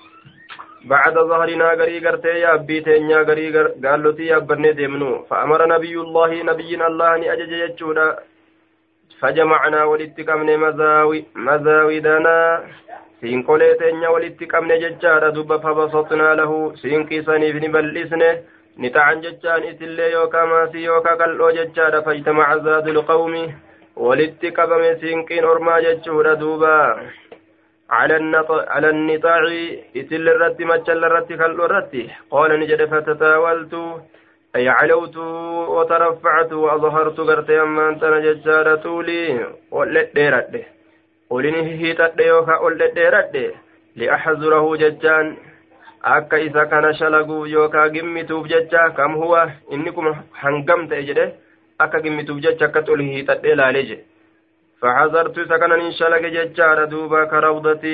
بعد 0.86 1.14
ظهرنا 1.14 1.74
غري 1.74 2.00
غرتي 2.00 2.28
يا 2.28 2.56
بيتين 2.56 3.10
يا 3.10 3.22
غري 3.22 3.48
قالوا 3.86 4.14
يا 4.20 4.38
بني 4.38 4.72
ديمنو. 4.74 5.24
فأمر 5.30 5.68
نبي 5.68 5.96
الله 5.96 6.44
نبينا 6.44 6.88
الله 6.88 7.16
أن 7.16 7.24
أجج 7.24 7.52
يجودا 7.52 8.20
فجمعنا 9.20 9.84
ولتقمن 9.84 10.58
مزاوي 10.58 11.26
مزاودنا 11.36 12.64
سينقولي 13.22 13.74
تنيا 13.74 14.10
ولتقمن 14.10 14.80
ججارة 14.80 15.30
دب 15.30 15.52
فبسطنا 15.64 16.36
له. 16.36 16.52
سينقي 16.82 17.22
سنيف 17.22 17.56
نبلسنه. 17.64 18.32
نتعن 18.80 19.22
ججان 19.22 19.64
إسلي 19.64 20.12
يوكا 20.12 20.46
ماسي 20.46 20.84
يوكا 20.84 21.14
قلو 21.20 21.50
ججارة 21.50 22.00
فاجتمع 22.06 22.58
زاد 22.58 22.88
القوم. 22.88 23.36
ولتقبم 23.96 24.84
سينقين 25.02 25.44
أرما 25.44 25.80
ججورة 25.80 26.34
دوبا. 26.34 26.78
على 27.92 28.90
النطاع 28.90 29.42
إسل 29.98 30.30
الرد 30.30 30.62
مجل 30.62 31.04
الرد 31.06 31.30
كالو 31.40 31.66
الرد. 31.66 32.10
قال 32.32 32.60
نجد 32.60 32.82
فتتاولت 32.86 33.74
أي 34.56 34.70
علوت 34.70 35.18
وترفعت 35.76 36.54
وأظهرت 36.54 37.18
قرتي 37.20 37.62
أما 37.62 37.90
أنت 37.90 38.04
نججارة 38.04 39.02
لي 39.02 39.22
ولت 39.72 40.10
ديرت 40.16 40.66
ولني 41.30 41.62
هيتت 41.82 42.20
يوكا 42.20 42.56
ولت 42.58 42.94
ديرت 42.94 43.54
لأحذره 43.96 44.76
ججان. 44.76 45.36
yookaa 47.48 47.90
gimmituuf 47.90 48.48
jecha 48.48 48.90
kam 48.96 49.16
huwa 49.16 49.52
inni 49.70 49.92
kun 49.92 50.16
hangam 50.32 50.88
ta'e 50.90 51.04
jedhe 51.04 51.26
akka 51.80 52.02
gimmituuf 52.02 52.42
jecha 52.42 52.66
akka 52.66 52.82
ol 52.92 53.02
hiixadhee 53.02 53.56
laalee 53.56 53.84
jedhe 53.90 54.11
فحذرت 54.82 55.40
سكنا 55.40 55.76
إن 55.76 55.92
شلق 55.92 56.22
ججار 56.22 56.86
دوبا 56.86 57.26
كروضة 57.26 57.86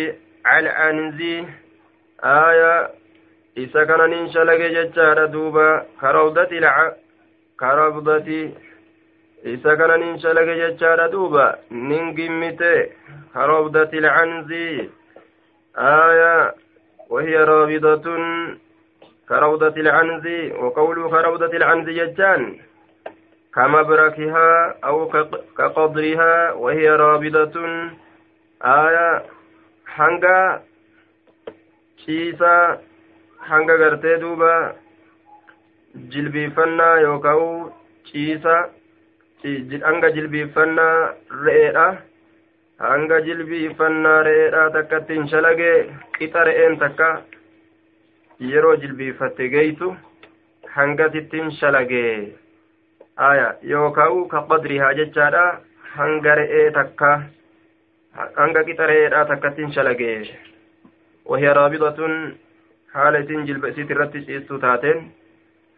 العنزي 0.57 1.45
آية 2.23 2.89
سكنا 3.73 4.05
إن 4.05 4.31
شلق 4.33 4.61
ججار 4.75 5.25
دوبا 5.25 5.85
كروضة 6.01 6.51
الع 6.51 6.93
كروضة 7.59 8.29
سكنا 9.63 9.95
إن 9.95 10.19
شلق 10.19 10.47
ججار 10.61 11.07
دوبا 11.07 11.55
ننقمت 11.71 12.61
كروضة 13.33 13.91
العنزي 13.93 14.89
آية 15.77 16.53
وهي 17.09 17.35
رابضة 17.43 18.07
كروضة 19.29 19.75
العنز 19.77 20.25
وقوله 20.61 21.09
كروضة 21.09 21.53
العنز 21.57 21.89
ججان. 21.89 22.59
كمبركها 23.57 24.49
أو 24.85 24.97
كقدرها 25.57 26.51
وهي 26.51 26.89
رابضة 26.89 27.55
آية 28.61 29.23
حنقا 29.85 30.61
ciisa 32.07 32.79
hanga 33.49 33.75
gartee 33.81 34.15
duuba 34.21 34.51
jilbiifannaa 36.11 36.99
yookaan 37.05 37.73
ciisa 38.09 38.53
hanga 39.87 40.11
jilbiifannaa 40.17 40.93
re'eedha 41.47 41.87
hanga 42.85 43.17
jilbiifannaa 43.27 44.23
re'eedhaa 44.29 44.69
takkatti 44.77 45.17
hin 45.19 45.27
shalagee 45.33 45.75
qixa 46.19 46.45
re'een 46.49 46.79
takka 46.83 47.09
yeroo 48.51 48.75
jilbiifatte 48.85 49.49
geeytu 49.55 49.93
hangatitti 50.77 51.43
hin 51.43 51.51
shalagee 51.59 52.13
aya 53.17 53.47
yookaa'u 53.73 54.27
ka 54.33 54.43
qadrihaa 54.51 54.93
jechaadha 54.99 55.45
hanga 55.95 56.35
re'ee 56.41 56.67
takka 56.77 57.11
hanga 58.41 58.63
qixa 58.67 58.91
re'eedhaa 58.93 59.25
takkatti 59.31 59.65
hin 59.67 59.73
shalagee 59.79 60.19
وهي 61.27 61.47
رابضة 61.51 61.99
حالة 62.93 63.29
جلب 63.47 63.63
سيت 63.75 63.91
الرتي 63.91 64.19
سيستو 64.21 64.57
تاتين 64.57 65.11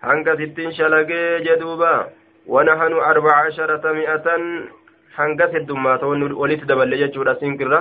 هنگا 0.03 0.35
ستين 0.35 0.71
شلقي 0.71 1.41
جدوبا 1.45 2.09
ونحن 2.47 2.93
أربع 2.93 3.33
عشرة 3.45 3.91
مئة 3.91 4.27
hanga 5.17 5.47
heddummaata 5.53 6.07
walitti 6.41 6.65
daballe 6.65 6.97
jechuudha 6.97 7.35
sinkirra 7.39 7.79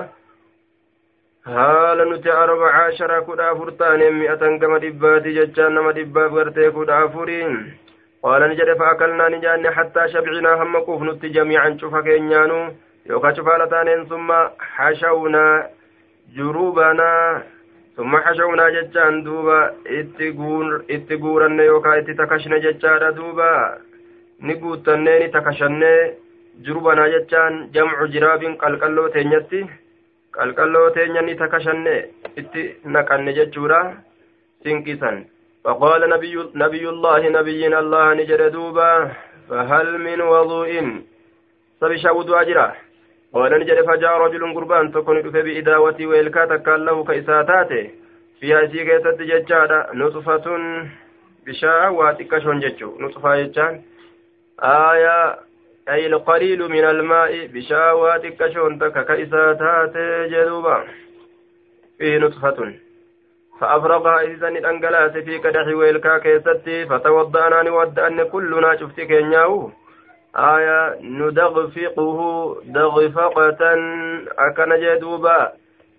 haala 1.46 2.04
nuti 2.04 2.30
arba 2.30 2.70
cashara 2.76 3.18
kudha 3.26 3.50
afur 3.50 3.70
taane 3.80 4.06
mi'atan 4.20 4.58
gama 4.58 4.78
dhibbaati 4.84 5.34
jechaan 5.36 5.76
nama 5.78 5.92
dhibbaaf 5.98 6.32
gartee 6.38 6.70
kudha 6.78 6.96
afuriin 7.04 7.52
qaala 8.22 8.48
ni 8.48 8.56
jedhe 8.60 8.74
faakalnaa 8.82 9.28
ni 9.34 9.38
jaanne 9.44 9.68
hattaa 9.78 10.08
shabcinaa 10.14 10.56
hamma 10.62 10.80
quufnutti 10.86 11.30
jamiican 11.36 11.78
cufa 11.80 12.02
keenyaanu 12.02 12.58
yookaa 13.08 13.32
cufaala 13.38 13.66
taaneen 13.74 14.06
summa 14.08 14.38
hashawnaa 14.76 15.64
jurubanaa 16.36 17.40
summa 17.96 18.20
hashawnaa 18.26 18.70
jechaan 18.76 19.24
duuba 19.24 19.58
itti 20.96 21.16
guuranne 21.24 21.64
yookaa 21.70 21.96
itti 22.02 22.14
takashne 22.22 22.60
jechaadha 22.60 23.12
duuba 23.20 23.50
ni 24.40 24.54
guuttannee 24.54 25.18
ni 25.24 25.28
takashannee 25.36 26.00
jurubanaa 26.66 27.08
jechaan 27.16 27.60
jamcu 27.74 28.08
jiraabin 28.16 28.56
qalqalloo 28.64 29.08
teenyatti 29.10 29.60
فقال 35.68 36.10
نبي, 36.10 36.34
نبي 36.54 36.88
الله 36.88 37.28
نبي 37.28 37.78
الله 37.78 38.14
نجر 38.14 38.48
دوبا 38.48 39.12
فهل 39.48 39.98
من 39.98 40.20
وضوء؟ 40.20 40.70
سبش 41.80 42.04
ودو 42.04 42.34
أجرا 42.34 42.72
قال 43.34 43.52
نجر 43.60 43.78
فجاء 43.88 44.12
رجل 44.24 44.54
قربان 44.54 44.92
تكون 44.92 45.22
في 45.22 45.42
بإداوتي 45.46 46.06
وإلكاتا 46.06 46.56
كان 46.56 46.84
له 46.84 47.04
كإساتاته 47.04 47.90
فيها 48.40 48.66
سيكيسة 48.66 49.18
ججارة 49.30 49.88
نطفة 49.94 50.46
بشاء 51.46 51.92
واتكشون 51.92 52.60
ججو. 52.60 52.90
نطفة 53.00 53.42
ججان. 53.42 53.82
آية 54.60 55.36
أي 55.88 56.06
القليل 56.06 56.60
من 56.68 56.84
الماء 56.84 57.46
بشاوات 57.46 58.26
كشون 58.26 58.78
تك 58.78 58.96
كإساتات 59.08 59.96
جدوبا. 60.32 60.84
فيه 61.98 62.18
نطفة. 62.18 62.87
فأفرغها 63.60 64.20
إذن 64.20 64.56
الأنجلات 64.56 65.18
في 65.18 65.38
كدح 65.38 65.66
ويلكا 65.66 66.18
كيستي 66.18 66.86
فتوضأنا 66.86 67.62
نودأن 67.62 68.22
كلنا 68.22 68.76
شفت 68.76 69.00
كينياو. 69.00 69.70
آية 70.36 70.98
ندغفقه 71.00 72.18
دغفقة 72.64 73.60
أكن 74.38 74.70
جدوبا. 74.82 75.52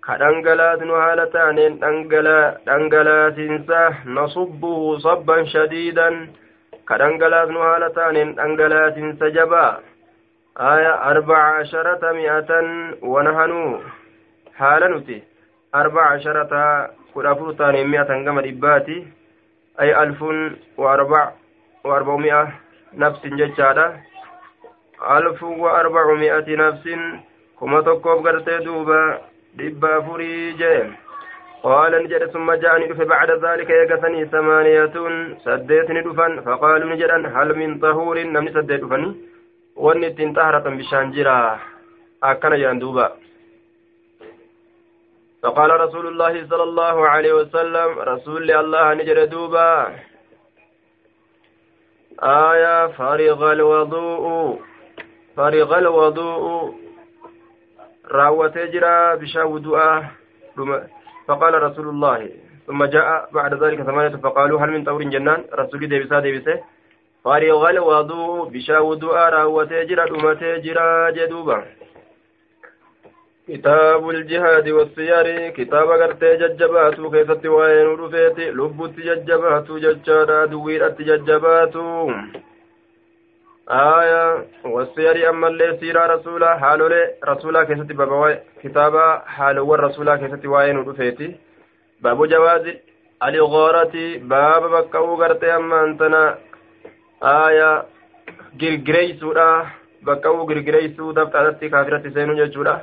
كدنجلات 0.06 0.82
نهالتان 0.82 1.78
دنجلا 1.78 2.56
دنجلات 2.66 3.38
نصبه 4.06 4.98
صبا 4.98 5.44
شديدا. 5.44 6.28
كدنجلات 6.88 7.48
نهالتان 7.48 8.34
دنجلات 8.34 8.96
سجبا 9.20 9.66
آية 10.60 10.92
أربع 11.10 11.38
عشرة 11.58 12.12
مئة 12.12 12.50
ونهنو. 13.02 13.78
حالنتي 14.58 15.22
أربع 15.74 16.02
عشرة 16.02 16.52
كرافور 17.14 17.52
تاني 17.52 17.84
مئة 17.84 18.04
كما 18.24 18.40
دباتي 18.42 19.06
أي 19.80 20.02
ألف 20.02 20.20
وأربع 20.76 21.32
وأربعمائة 21.84 22.52
نفس 22.94 23.26
ججادة 23.26 23.86
ألف 25.16 25.42
وأربعمائة 25.42 26.48
نفس 26.56 26.84
كما 27.60 27.80
تقوب 27.80 28.26
قرتي 28.26 28.58
دوبا 28.58 29.18
دبا 29.54 30.00
فريجين 30.00 30.88
قال 31.62 31.92
نجد 32.04 32.24
ثم 32.34 32.52
جاءني 32.52 32.86
دفن 32.88 33.04
بعد 33.04 33.30
ذلك 33.30 33.70
يقثني 33.70 34.24
ثمانية 34.26 34.94
سديتني 35.44 36.00
دفن 36.02 36.40
فقالوا 36.40 36.90
نجد 36.92 37.10
هل 37.36 37.48
من 37.58 37.78
طهور 37.78 38.16
نمني 38.22 38.52
سديت 38.52 38.80
دفني 38.84 39.08
ونت 39.76 40.18
طهرة 40.36 40.66
بشان 40.78 41.10
جرا 41.12 41.58
أكن 42.22 42.52
يندوبا 42.52 43.06
فقال 45.42 45.70
رسول 45.80 46.06
الله 46.06 46.46
صلى 46.50 46.62
الله 46.62 47.08
عليه 47.08 47.32
وسلم 47.32 47.98
رسول 47.98 48.50
الله 48.50 48.94
نجر 48.94 49.24
دوبا. 49.24 49.72
آية 52.22 52.86
فرغ 52.86 53.52
الوضوء. 53.52 54.58
فرغ 55.36 55.78
الوضوء. 55.78 56.74
راوت 58.10 58.58
جرا 58.58 59.14
بشا 59.14 59.42
وضوء 59.42 60.02
فقال 61.28 61.62
رسول 61.62 61.88
الله 61.88 62.30
ثم 62.66 62.84
جاء 62.84 63.28
بعد 63.32 63.62
ذلك 63.62 63.82
ثمانية 63.82 64.16
فقالوا 64.16 64.60
هل 64.60 64.70
من 64.70 64.84
طور 64.84 65.02
جنان؟ 65.02 65.44
رسول 65.54 65.88
ديبسا 65.88 66.20
ديبسه 66.20 66.60
فرغ 67.24 67.70
الوضوء. 67.70 68.48
بشا 68.48 68.78
وضوء 68.78 69.16
راوت 69.16 69.72
جرا 69.72 70.04
دمت 70.06 70.42
جدوبا. 71.16 71.64
كتاب 73.50 74.10
الجهاد 74.10 74.68
والسير 74.68 75.48
كتاب 75.48 75.88
غرتي 75.88 76.36
ججباتو 76.36 77.10
كيست 77.10 77.46
وين 77.46 77.88
رفيت 78.00 78.38
لبت 78.58 78.96
ججباتو 79.08 79.78
ججارا 79.78 80.44
دويرت 80.44 80.98
ججباتو. 81.02 82.12
آية 83.70 84.46
والسير 84.64 85.30
أما 85.30 85.48
اللي 85.48 85.76
سيرا 85.80 86.06
رسولا 86.06 86.58
حالو 86.58 86.86
لي 86.86 87.02
رسولا 87.28 87.64
كيست 87.64 87.92
بابا 87.92 88.38
كتابا 88.62 89.22
حالو 89.26 89.74
الرسولا 89.74 90.16
كيست 90.16 90.46
وين 90.46 90.76
رفيت 90.88 91.20
باب 92.00 92.28
جواز 92.28 92.66
الغارة 93.22 93.96
باب 94.32 94.62
بكو 94.70 95.14
غرتي 95.14 95.56
أما 95.56 95.84
أنتنا. 95.84 96.38
آية 97.22 97.84
girgireeysuudha 98.60 99.46
bakka 100.06 100.32
uu 100.32 100.46
girgireeysuu 100.50 101.12
dabxaadatti 101.18 101.70
kaafirratti 101.74 102.10
seenuu 102.14 102.38
jechuudha 102.40 102.74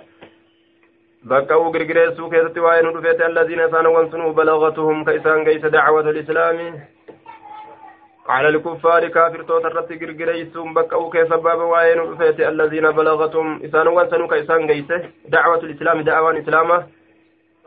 bakka 1.32 1.58
uu 1.62 1.72
girgireessuu 1.76 2.30
keessatti 2.34 2.60
waa'ee 2.66 2.84
nu 2.86 2.94
dhufeete 2.98 3.26
alladiina 3.30 3.68
isaan 3.70 3.88
wansunuu 3.96 4.34
balagatuhum 4.40 5.04
ka 5.08 5.18
isaan 5.20 5.46
geyse 5.50 5.70
dacwatu 5.78 6.12
lislaami 6.20 6.70
على 8.30 8.48
الكفار 8.50 9.08
كافر 9.08 9.44
توترت 9.44 9.92
غرغريسون 10.04 10.74
بقوا 10.74 11.12
كيف 11.12 11.34
باب 11.34 11.60
وين 11.60 12.00
رفيت 12.00 12.40
الذين 12.40 12.92
بلغتهم 12.92 13.63
إسان 13.66 13.88
وانسنوا 13.88 14.28
كإسان 14.28 14.68
جيسه 14.68 15.02
دعوة 15.36 15.60
الإسلام 15.63 16.02
دعوة 16.02 16.32
الإسلام 16.32 16.70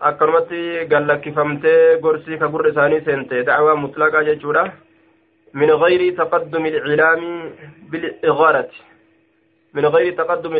أكرمتي 0.00 0.84
قال 0.84 1.08
لك 1.08 1.24
فهمتي 1.36 1.94
قرسي 2.04 2.36
كقر 2.36 2.68
إساني 2.70 3.00
سنتي 3.00 3.42
دعوة 3.42 3.74
مطلقة 3.74 4.22
جيشورة 4.22 4.72
من 5.54 5.70
غير 5.70 6.14
تقدم 6.16 6.66
الإعلام 6.66 7.52
بالإغارة 7.90 8.68
من 9.74 9.86
غير 9.86 10.12
تقدم 10.12 10.52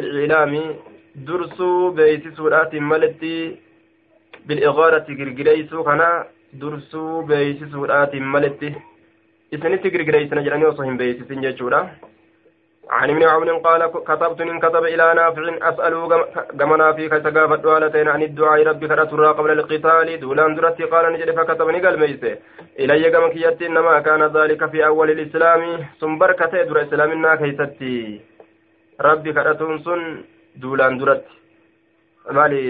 dursuu 1.27 1.93
beeysisuudhaatiin 1.93 2.83
maletti 2.93 3.33
bil'igaarati 4.47 5.17
girgireeysuu 5.23 5.85
kana 5.85 6.25
dursuu 6.61 7.23
beeysisuudhaatiin 7.33 8.31
maletti 8.37 8.77
isinitti 9.53 9.91
girgireeysina 9.91 10.47
jedhanii 10.47 10.71
osoo 10.75 10.85
hin 10.85 10.99
beeysisin 11.03 11.43
jechuudha 11.49 11.83
عن 12.91 13.11
ابن 13.11 13.23
عون 13.23 13.51
قال 13.59 13.87
كتبت 13.87 14.41
إن 14.41 14.59
كتب 14.61 14.85
إلى 14.85 15.15
نافع 15.15 15.45
أسأله 15.69 16.27
كمنا 16.59 16.93
في 16.93 17.09
كتقافة 17.09 17.57
دوالتين 17.57 18.09
عن 18.09 18.23
الدعاء 18.23 18.63
ربي 18.63 18.89
كرترى 18.89 19.27
قبل 19.27 19.51
القتال. 19.51 20.21
دولان 20.21 20.55
درتي 20.55 20.85
قال 20.85 21.13
نجد 21.13 21.31
فكتبني 21.31 21.81
قال 21.81 21.99
ميسي 22.01 22.37
إلي 22.79 23.11
كما 23.11 23.29
كيت 23.29 23.63
إنما 23.63 24.01
كان 24.01 24.23
ذلك 24.23 24.71
في 24.71 24.87
أول 24.87 25.11
الإسلام. 25.11 25.87
ثم 26.01 26.19
بركة 26.19 26.63
در 26.63 26.83
إسلامنا 26.83 27.35
كيستي. 27.35 28.21
ربي 29.01 29.33
كرتون 29.33 29.79
دولان 30.57 30.99
درتي 30.99 31.41
maali 32.37 32.61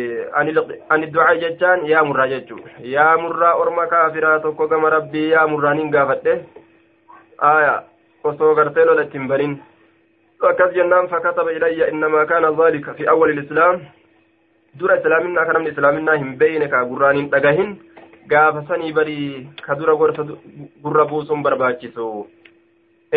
ani 0.90 1.06
du'aa 1.12 1.34
jechaan 1.42 1.80
yaa 1.92 2.04
murraa 2.08 2.28
jechuu 2.32 2.60
yaa 2.94 3.16
murraa 3.22 3.54
orma 3.62 3.86
kaafiraa 3.92 4.38
tokko 4.44 4.68
gama 4.68 4.90
rabbii 4.94 5.30
yaa 5.30 5.46
murraa 5.52 5.74
nin 5.74 5.90
gaafadhe 5.94 6.34
aya 7.50 7.74
osoo 8.24 8.54
gartee 8.54 8.84
lola 8.84 9.02
ittiin 9.08 9.28
banin 9.28 9.58
akkas 10.50 10.72
jennaan 10.78 11.08
fakataba 11.12 11.52
ilayya 11.52 11.90
innamaa 11.92 12.24
kaana 12.30 12.50
dhalika 12.60 12.94
fi 12.94 13.06
awwali 13.12 13.34
lislaam 13.40 13.80
dura 14.78 14.96
islaaminaa 15.00 15.46
ka 15.46 15.52
namni 15.52 15.70
islaaminaa 15.74 16.16
hin 16.22 16.36
beeyne 16.42 16.68
ka 16.74 16.84
gurraan 16.92 17.16
hin 17.20 17.30
dhagahin 17.34 17.76
gaafa 18.32 18.64
sanii 18.68 18.92
barii 18.98 19.46
ka 19.66 19.74
dura 19.82 19.94
gorsa 20.02 20.24
gurra 20.84 21.04
buusuun 21.12 21.42
barbaachisu 21.48 22.06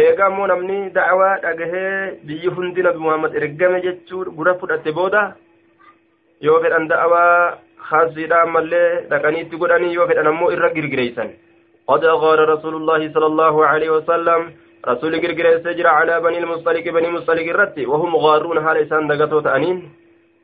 eegaa 0.01 0.29
immoo 0.31 0.47
namni 0.51 0.77
da'awaa 0.97 1.33
dhagahee 1.45 2.19
biyyi 2.27 2.49
hundi 2.57 2.81
nabi 2.85 2.99
muhammad 3.05 3.35
ergame 3.39 3.79
jechuu 3.85 4.23
gurra 4.37 4.53
fudhatte 4.61 4.91
booda 4.99 5.21
yoo 6.47 6.59
fedhan 6.63 6.87
da'awaa 6.91 7.57
haasiidhaan 7.89 8.53
mallee 8.55 8.87
dhaqaniitti 9.11 9.59
godhanii 9.63 9.93
yoo 9.97 10.07
fedhan 10.11 10.31
ammoo 10.33 10.51
irra 10.57 10.75
girgireeysan 10.77 11.31
قد 11.91 12.03
غار 12.23 12.39
رسول 12.53 12.75
الله 12.79 13.01
صلى 13.15 13.27
الله 13.31 13.55
عليه 13.71 13.89
وسلم 13.97 14.41
رسول 14.91 15.13
غرغر 15.23 15.47
سجر 15.65 15.87
على 15.87 16.15
بني 16.25 16.37
المصطلق 16.43 16.85
بني 16.97 17.09
مصطلق 17.15 17.47
الرت 17.53 17.77
وهم 17.91 18.11
غارون 18.25 18.57
حال 18.65 18.77
إسان 18.83 19.07
دقتو 19.11 19.39
تأنين 19.47 19.77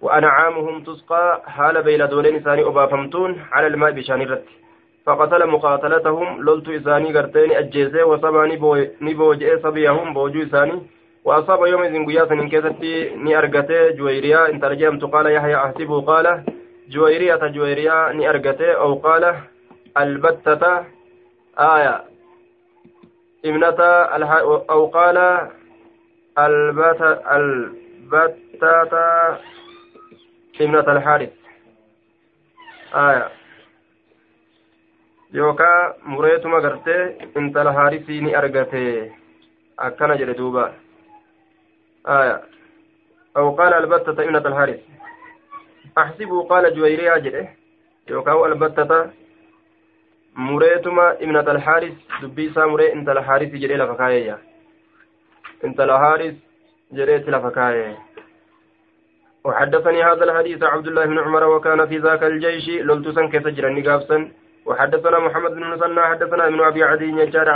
وأنعامهم 0.02 0.76
تسقى 0.88 1.24
حال 1.56 1.76
بين 1.88 2.02
دولين 2.14 2.36
إساني 2.36 2.64
أبافمتون 2.70 3.32
على 3.56 3.68
الماء 3.72 3.92
بشان 3.92 4.20
فقتل 5.10 5.48
مقاتلتهم 5.48 6.42
لولت 6.42 6.70
إساني 6.70 7.10
قرتين 7.18 7.52
أجيزي 7.52 8.04
وصبا 8.04 8.46
نبوجئ 9.02 9.60
صبيهم 9.64 10.14
بوجو 10.14 10.42
إساني. 10.44 10.82
وأصاب 11.26 11.66
يوم 11.66 11.82
إذن 11.82 12.06
قياسا 12.06 12.34
إن 12.34 12.50
كيستي 12.50 13.16
ني 13.16 13.38
أرقتي 13.38 13.92
جويريا 13.98 14.50
إن 14.50 14.60
ترجمت 14.60 15.04
قال 15.04 15.26
يحيى 15.32 15.56
أحسبه 15.56 16.02
قال 16.02 16.44
جويرية 16.90 17.42
جويريا 17.56 18.14
ني 18.14 18.30
أرقتي 18.30 18.72
أو 18.72 18.96
قال 18.96 19.24
البتة 19.98 20.64
آية 21.58 22.04
ابنة 23.46 23.80
أو 24.70 24.86
قال 24.86 25.18
البت 26.38 27.02
البتة 27.38 28.94
ابنة 30.62 30.88
الحارث 30.94 31.30
آية. 32.96 33.39
Yookaa 35.34 35.94
mureetuma 36.12 36.62
gartee 36.62 37.18
intala 37.40 37.74
haarisii 37.74 38.22
ni 38.22 38.34
argate 38.36 39.12
akkana 39.88 40.18
jedhe 40.22 40.34
duuba 40.40 40.64
aya 42.16 42.36
aw 43.36 43.46
qaala 43.60 43.78
albattata 43.82 44.26
ibnat 44.28 44.46
alhaaris 44.52 44.82
axsibuu 46.04 46.48
qaala 46.52 46.72
juwayriyaa 46.78 47.20
jedhe 47.28 47.44
yookaa 48.14 48.38
albattata 48.50 49.00
mureetuma 50.50 51.06
ibnat 51.28 51.48
alhaaris 51.56 51.96
dubbii 52.22 52.50
isaa 52.52 52.68
muree 52.74 52.92
intala 52.98 53.22
haarisi 53.30 53.62
jedhee 53.66 53.78
lafa 53.84 53.96
kaayeeyya 54.02 54.38
intala 55.70 56.00
haaris 56.06 56.36
jedheetti 57.02 57.32
lafa 57.38 57.52
kaayee 57.62 57.96
وحدثني 59.44 60.04
هذا 60.04 60.24
الحديث 60.24 60.64
عبد 60.64 60.88
الله 60.88 61.06
بن 61.06 61.20
عمر 61.20 61.44
وكان 61.44 61.86
في 61.88 61.98
ذاك 61.98 62.24
الجيش 62.24 62.70
لولتسن 62.70 63.30
كسجر 63.30 63.70
نقابسا 63.70 64.18
وحدثنا 64.70 65.20
محمد 65.20 65.52
بن 65.52 65.64
مسنى 65.64 66.02
حدثنا 66.02 66.48
ابن 66.48 66.62
أبي 66.62 66.84
عدي 66.84 67.06
يجار 67.06 67.50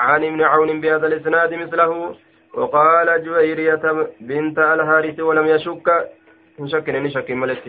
عن 0.00 0.24
ابن 0.24 0.42
عون 0.42 0.80
بهذا 0.80 1.06
الإسناد 1.06 1.54
مثله 1.54 2.14
وقال 2.54 3.24
جويرية 3.24 4.08
بنت 4.20 4.58
الحارث 4.58 5.20
ولم 5.20 5.46
يشك. 5.46 5.88
إن 6.60 6.68
شك 6.68 6.88
إن 6.88 7.10
شك 7.10 7.30
ملك 7.30 7.62